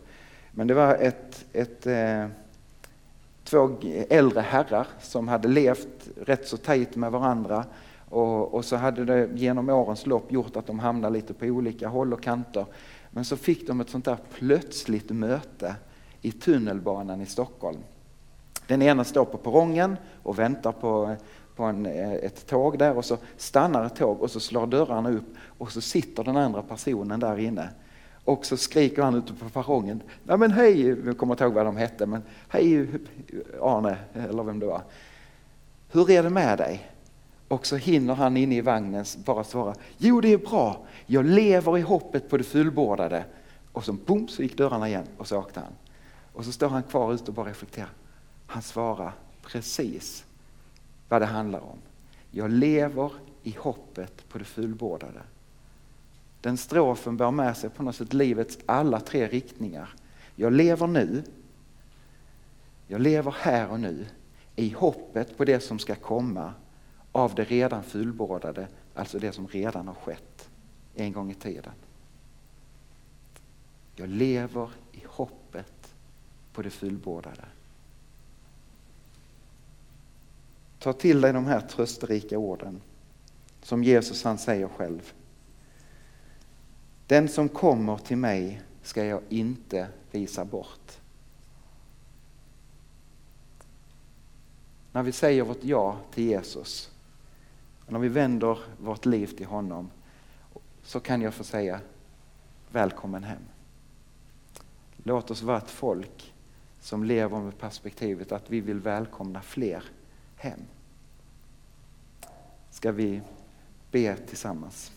Men 0.52 0.66
det 0.66 0.74
var 0.74 0.94
ett, 0.94 1.44
ett 1.52 1.86
eh, 1.86 2.26
två 3.44 3.76
äldre 4.10 4.40
herrar 4.40 4.86
som 5.00 5.28
hade 5.28 5.48
levt 5.48 6.08
rätt 6.16 6.48
så 6.48 6.56
tajt 6.56 6.96
med 6.96 7.12
varandra 7.12 7.64
och, 8.08 8.54
och, 8.54 8.64
så 8.64 8.76
hade 8.76 9.04
det 9.04 9.28
genom 9.34 9.68
årens 9.68 10.06
lopp 10.06 10.32
gjort 10.32 10.56
att 10.56 10.66
de 10.66 10.78
hamnade 10.78 11.14
lite 11.14 11.34
på 11.34 11.46
olika 11.46 11.88
håll 11.88 12.12
och 12.12 12.22
kanter. 12.22 12.66
Men 13.10 13.24
så 13.24 13.36
fick 13.36 13.66
de 13.66 13.80
ett 13.80 13.90
sånt 13.90 14.04
där 14.04 14.18
plötsligt 14.32 15.10
möte 15.10 15.74
i 16.20 16.32
tunnelbanan 16.32 17.20
i 17.20 17.26
Stockholm. 17.26 17.78
Den 18.66 18.82
ena 18.82 19.04
står 19.04 19.24
på 19.24 19.38
perrongen 19.38 19.96
och 20.22 20.38
väntar 20.38 20.72
på, 20.72 21.16
på 21.56 21.64
en, 21.64 21.86
eh, 21.86 22.12
ett 22.12 22.46
tåg 22.46 22.78
där 22.78 22.96
och 22.96 23.04
så 23.04 23.18
stannar 23.36 23.86
ett 23.86 23.96
tåg 23.96 24.22
och 24.22 24.30
så 24.30 24.40
slår 24.40 24.66
dörrarna 24.66 25.10
upp 25.10 25.34
och 25.58 25.72
så 25.72 25.80
sitter 25.80 26.24
den 26.24 26.36
andra 26.36 26.62
personen 26.62 27.20
där 27.20 27.38
inne. 27.38 27.68
Och 28.24 28.46
så 28.46 28.56
skriker 28.56 29.02
han 29.02 29.14
ute 29.14 29.32
på 29.32 29.48
perrongen, 29.48 30.02
nej 30.24 30.38
men 30.38 30.50
hej, 30.50 30.86
jag 31.06 31.18
kommer 31.18 31.34
inte 31.34 31.44
ihåg 31.44 31.52
vad 31.52 31.66
de 31.66 31.76
hette, 31.76 32.06
men 32.06 32.22
hej 32.48 32.88
Arne, 33.62 33.96
eller 34.14 34.42
vem 34.42 34.58
det 34.58 34.66
var. 34.66 34.82
Hur 35.92 36.10
är 36.10 36.22
det 36.22 36.30
med 36.30 36.58
dig? 36.58 36.90
Och 37.48 37.66
så 37.66 37.76
hinner 37.76 38.14
han 38.14 38.36
inne 38.36 38.56
i 38.56 38.60
vagnen 38.60 39.04
bara 39.24 39.44
svara, 39.44 39.74
jo 39.98 40.20
det 40.20 40.32
är 40.32 40.38
bra, 40.38 40.86
jag 41.06 41.24
lever 41.24 41.78
i 41.78 41.80
hoppet 41.80 42.30
på 42.30 42.36
det 42.36 42.44
fullbordade. 42.44 43.24
Och 43.72 43.84
så 43.84 43.92
boom 43.92 44.28
så 44.28 44.42
gick 44.42 44.56
dörrarna 44.56 44.88
igen 44.88 45.06
och 45.18 45.28
så 45.28 45.38
åkte 45.38 45.60
han. 45.60 45.72
Och 46.32 46.44
så 46.44 46.52
står 46.52 46.68
han 46.68 46.82
kvar 46.82 47.12
ute 47.12 47.24
och 47.24 47.34
bara 47.34 47.48
reflekterar. 47.48 47.90
Han 48.46 48.62
svarar 48.62 49.12
precis 49.42 50.24
vad 51.08 51.22
det 51.22 51.26
handlar 51.26 51.60
om. 51.60 51.78
Jag 52.30 52.50
lever 52.50 53.12
i 53.42 53.56
hoppet 53.58 54.28
på 54.28 54.38
det 54.38 54.44
fullbordade. 54.44 55.22
Den 56.40 56.56
strofen 56.56 57.16
bär 57.16 57.30
med 57.30 57.56
sig 57.56 57.70
på 57.70 57.82
något 57.82 57.96
sätt 57.96 58.12
livets 58.12 58.58
alla 58.66 59.00
tre 59.00 59.28
riktningar. 59.28 59.94
Jag 60.34 60.52
lever 60.52 60.86
nu. 60.86 61.24
Jag 62.86 63.00
lever 63.00 63.36
här 63.40 63.68
och 63.68 63.80
nu 63.80 64.06
i 64.56 64.70
hoppet 64.70 65.36
på 65.36 65.44
det 65.44 65.60
som 65.60 65.78
ska 65.78 65.94
komma 65.94 66.54
av 67.12 67.34
det 67.34 67.44
redan 67.44 67.82
fullbordade, 67.82 68.68
alltså 68.94 69.18
det 69.18 69.32
som 69.32 69.48
redan 69.48 69.88
har 69.88 69.94
skett 69.94 70.48
en 70.94 71.12
gång 71.12 71.30
i 71.30 71.34
tiden. 71.34 71.72
Jag 73.96 74.08
lever 74.08 74.70
i 74.92 75.02
hoppet 75.06 75.94
på 76.52 76.62
det 76.62 76.70
fullbordade. 76.70 77.44
Ta 80.86 80.92
till 80.92 81.20
dig 81.20 81.32
de 81.32 81.46
här 81.46 81.60
trösterika 81.60 82.38
orden 82.38 82.80
som 83.62 83.84
Jesus 83.84 84.24
han 84.24 84.38
säger 84.38 84.68
själv. 84.68 85.12
Den 87.06 87.28
som 87.28 87.48
kommer 87.48 87.96
till 87.98 88.16
mig 88.16 88.62
ska 88.82 89.04
jag 89.04 89.20
inte 89.28 89.88
visa 90.10 90.44
bort. 90.44 90.98
När 94.92 95.02
vi 95.02 95.12
säger 95.12 95.42
vårt 95.42 95.64
ja 95.64 95.98
till 96.14 96.24
Jesus, 96.24 96.90
när 97.88 97.98
vi 97.98 98.08
vänder 98.08 98.58
vårt 98.78 99.06
liv 99.06 99.26
till 99.26 99.46
honom, 99.46 99.90
så 100.82 101.00
kan 101.00 101.22
jag 101.22 101.34
få 101.34 101.44
säga 101.44 101.80
välkommen 102.72 103.24
hem. 103.24 103.42
Låt 104.96 105.30
oss 105.30 105.42
vara 105.42 105.58
ett 105.58 105.70
folk 105.70 106.34
som 106.80 107.04
lever 107.04 107.40
med 107.40 107.58
perspektivet 107.58 108.32
att 108.32 108.50
vi 108.50 108.60
vill 108.60 108.80
välkomna 108.80 109.42
fler 109.42 109.84
hem. 110.36 110.60
Ska 112.76 112.92
vi 112.92 113.20
be 113.90 114.16
tillsammans. 114.16 114.92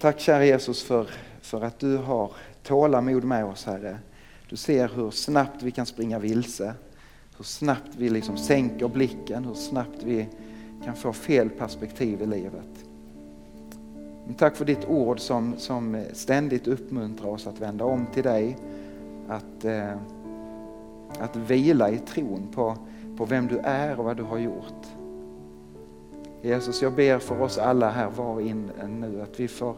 Tack 0.00 0.20
kära 0.20 0.44
Jesus 0.44 0.82
för, 0.82 1.10
för 1.40 1.62
att 1.62 1.78
du 1.78 1.96
har 1.96 2.32
tålamod 2.62 3.24
med 3.24 3.44
oss 3.44 3.64
Herre. 3.64 3.98
Du 4.48 4.56
ser 4.56 4.88
hur 4.88 5.10
snabbt 5.10 5.62
vi 5.62 5.70
kan 5.70 5.86
springa 5.86 6.18
vilse, 6.18 6.74
hur 7.36 7.44
snabbt 7.44 7.94
vi 7.96 8.10
liksom 8.10 8.36
sänker 8.36 8.88
blicken, 8.88 9.44
hur 9.44 9.54
snabbt 9.54 10.02
vi 10.02 10.28
kan 10.84 10.96
få 10.96 11.12
fel 11.12 11.50
perspektiv 11.50 12.22
i 12.22 12.26
livet. 12.26 12.84
Men 14.26 14.34
tack 14.34 14.56
för 14.56 14.64
ditt 14.64 14.84
ord 14.84 15.20
som, 15.20 15.54
som 15.58 16.04
ständigt 16.12 16.66
uppmuntrar 16.66 17.28
oss 17.28 17.46
att 17.46 17.60
vända 17.60 17.84
om 17.84 18.06
till 18.06 18.24
dig, 18.24 18.56
att, 19.28 19.64
eh, 19.64 19.96
att 21.18 21.36
vila 21.36 21.90
i 21.90 21.98
tron 21.98 22.48
på, 22.54 22.76
på 23.16 23.24
vem 23.24 23.46
du 23.46 23.58
är 23.58 23.98
och 23.98 24.04
vad 24.04 24.16
du 24.16 24.22
har 24.22 24.38
gjort. 24.38 24.86
Jesus, 26.42 26.82
jag 26.82 26.92
ber 26.92 27.18
för 27.18 27.42
oss 27.42 27.58
alla 27.58 27.90
här 27.90 28.10
var 28.10 28.34
och 28.34 28.42
in 28.42 28.70
nu 29.00 29.22
att 29.22 29.40
vi 29.40 29.48
får, 29.48 29.74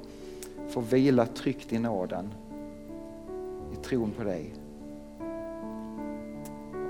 får 0.68 0.82
vila 0.82 1.26
tryggt 1.26 1.72
i 1.72 1.78
nåden, 1.78 2.34
i 3.72 3.76
tron 3.76 4.10
på 4.10 4.24
dig. 4.24 4.54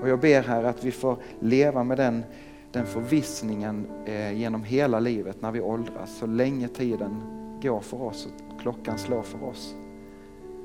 Och 0.01 0.09
jag 0.09 0.19
ber 0.19 0.41
här 0.41 0.63
att 0.63 0.83
vi 0.83 0.91
får 0.91 1.17
leva 1.39 1.83
med 1.83 1.97
den, 1.97 2.23
den 2.71 2.85
förvissningen 2.85 3.87
eh, 4.05 4.33
genom 4.33 4.63
hela 4.63 4.99
livet 4.99 5.41
när 5.41 5.51
vi 5.51 5.61
åldras, 5.61 6.17
så 6.17 6.25
länge 6.25 6.67
tiden 6.67 7.21
går 7.61 7.79
för 7.79 8.01
oss 8.01 8.25
och 8.25 8.61
klockan 8.61 8.97
slår 8.97 9.21
för 9.21 9.43
oss. 9.43 9.75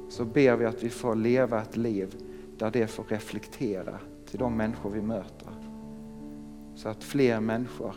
så 0.08 0.24
ber 0.24 0.56
vi 0.56 0.64
att 0.64 0.82
vi 0.82 0.88
får 0.88 1.14
leva 1.14 1.62
ett 1.62 1.76
liv 1.76 2.16
där 2.58 2.70
det 2.70 2.86
får 2.86 3.04
reflektera 3.04 3.98
till 4.30 4.38
de 4.38 4.56
människor 4.56 4.90
vi 4.90 5.02
möter. 5.02 5.48
Så 6.74 6.88
att 6.88 7.04
fler 7.04 7.40
människor 7.40 7.94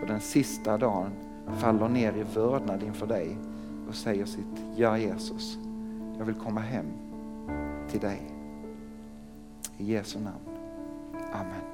på 0.00 0.06
den 0.06 0.20
sista 0.20 0.78
dagen 0.78 1.10
faller 1.58 1.88
ner 1.88 2.16
i 2.16 2.22
vördnad 2.34 2.82
inför 2.82 3.06
dig 3.06 3.36
och 3.88 3.94
säger 3.94 4.24
sitt 4.24 4.62
Ja 4.76 4.98
Jesus, 4.98 5.58
jag 6.18 6.24
vill 6.24 6.34
komma 6.34 6.60
hem 6.60 6.86
till 7.90 8.00
dig. 8.00 8.22
I 9.78 9.92
Jesu 9.92 10.18
namn. 10.18 10.58
Amen. 11.32 11.67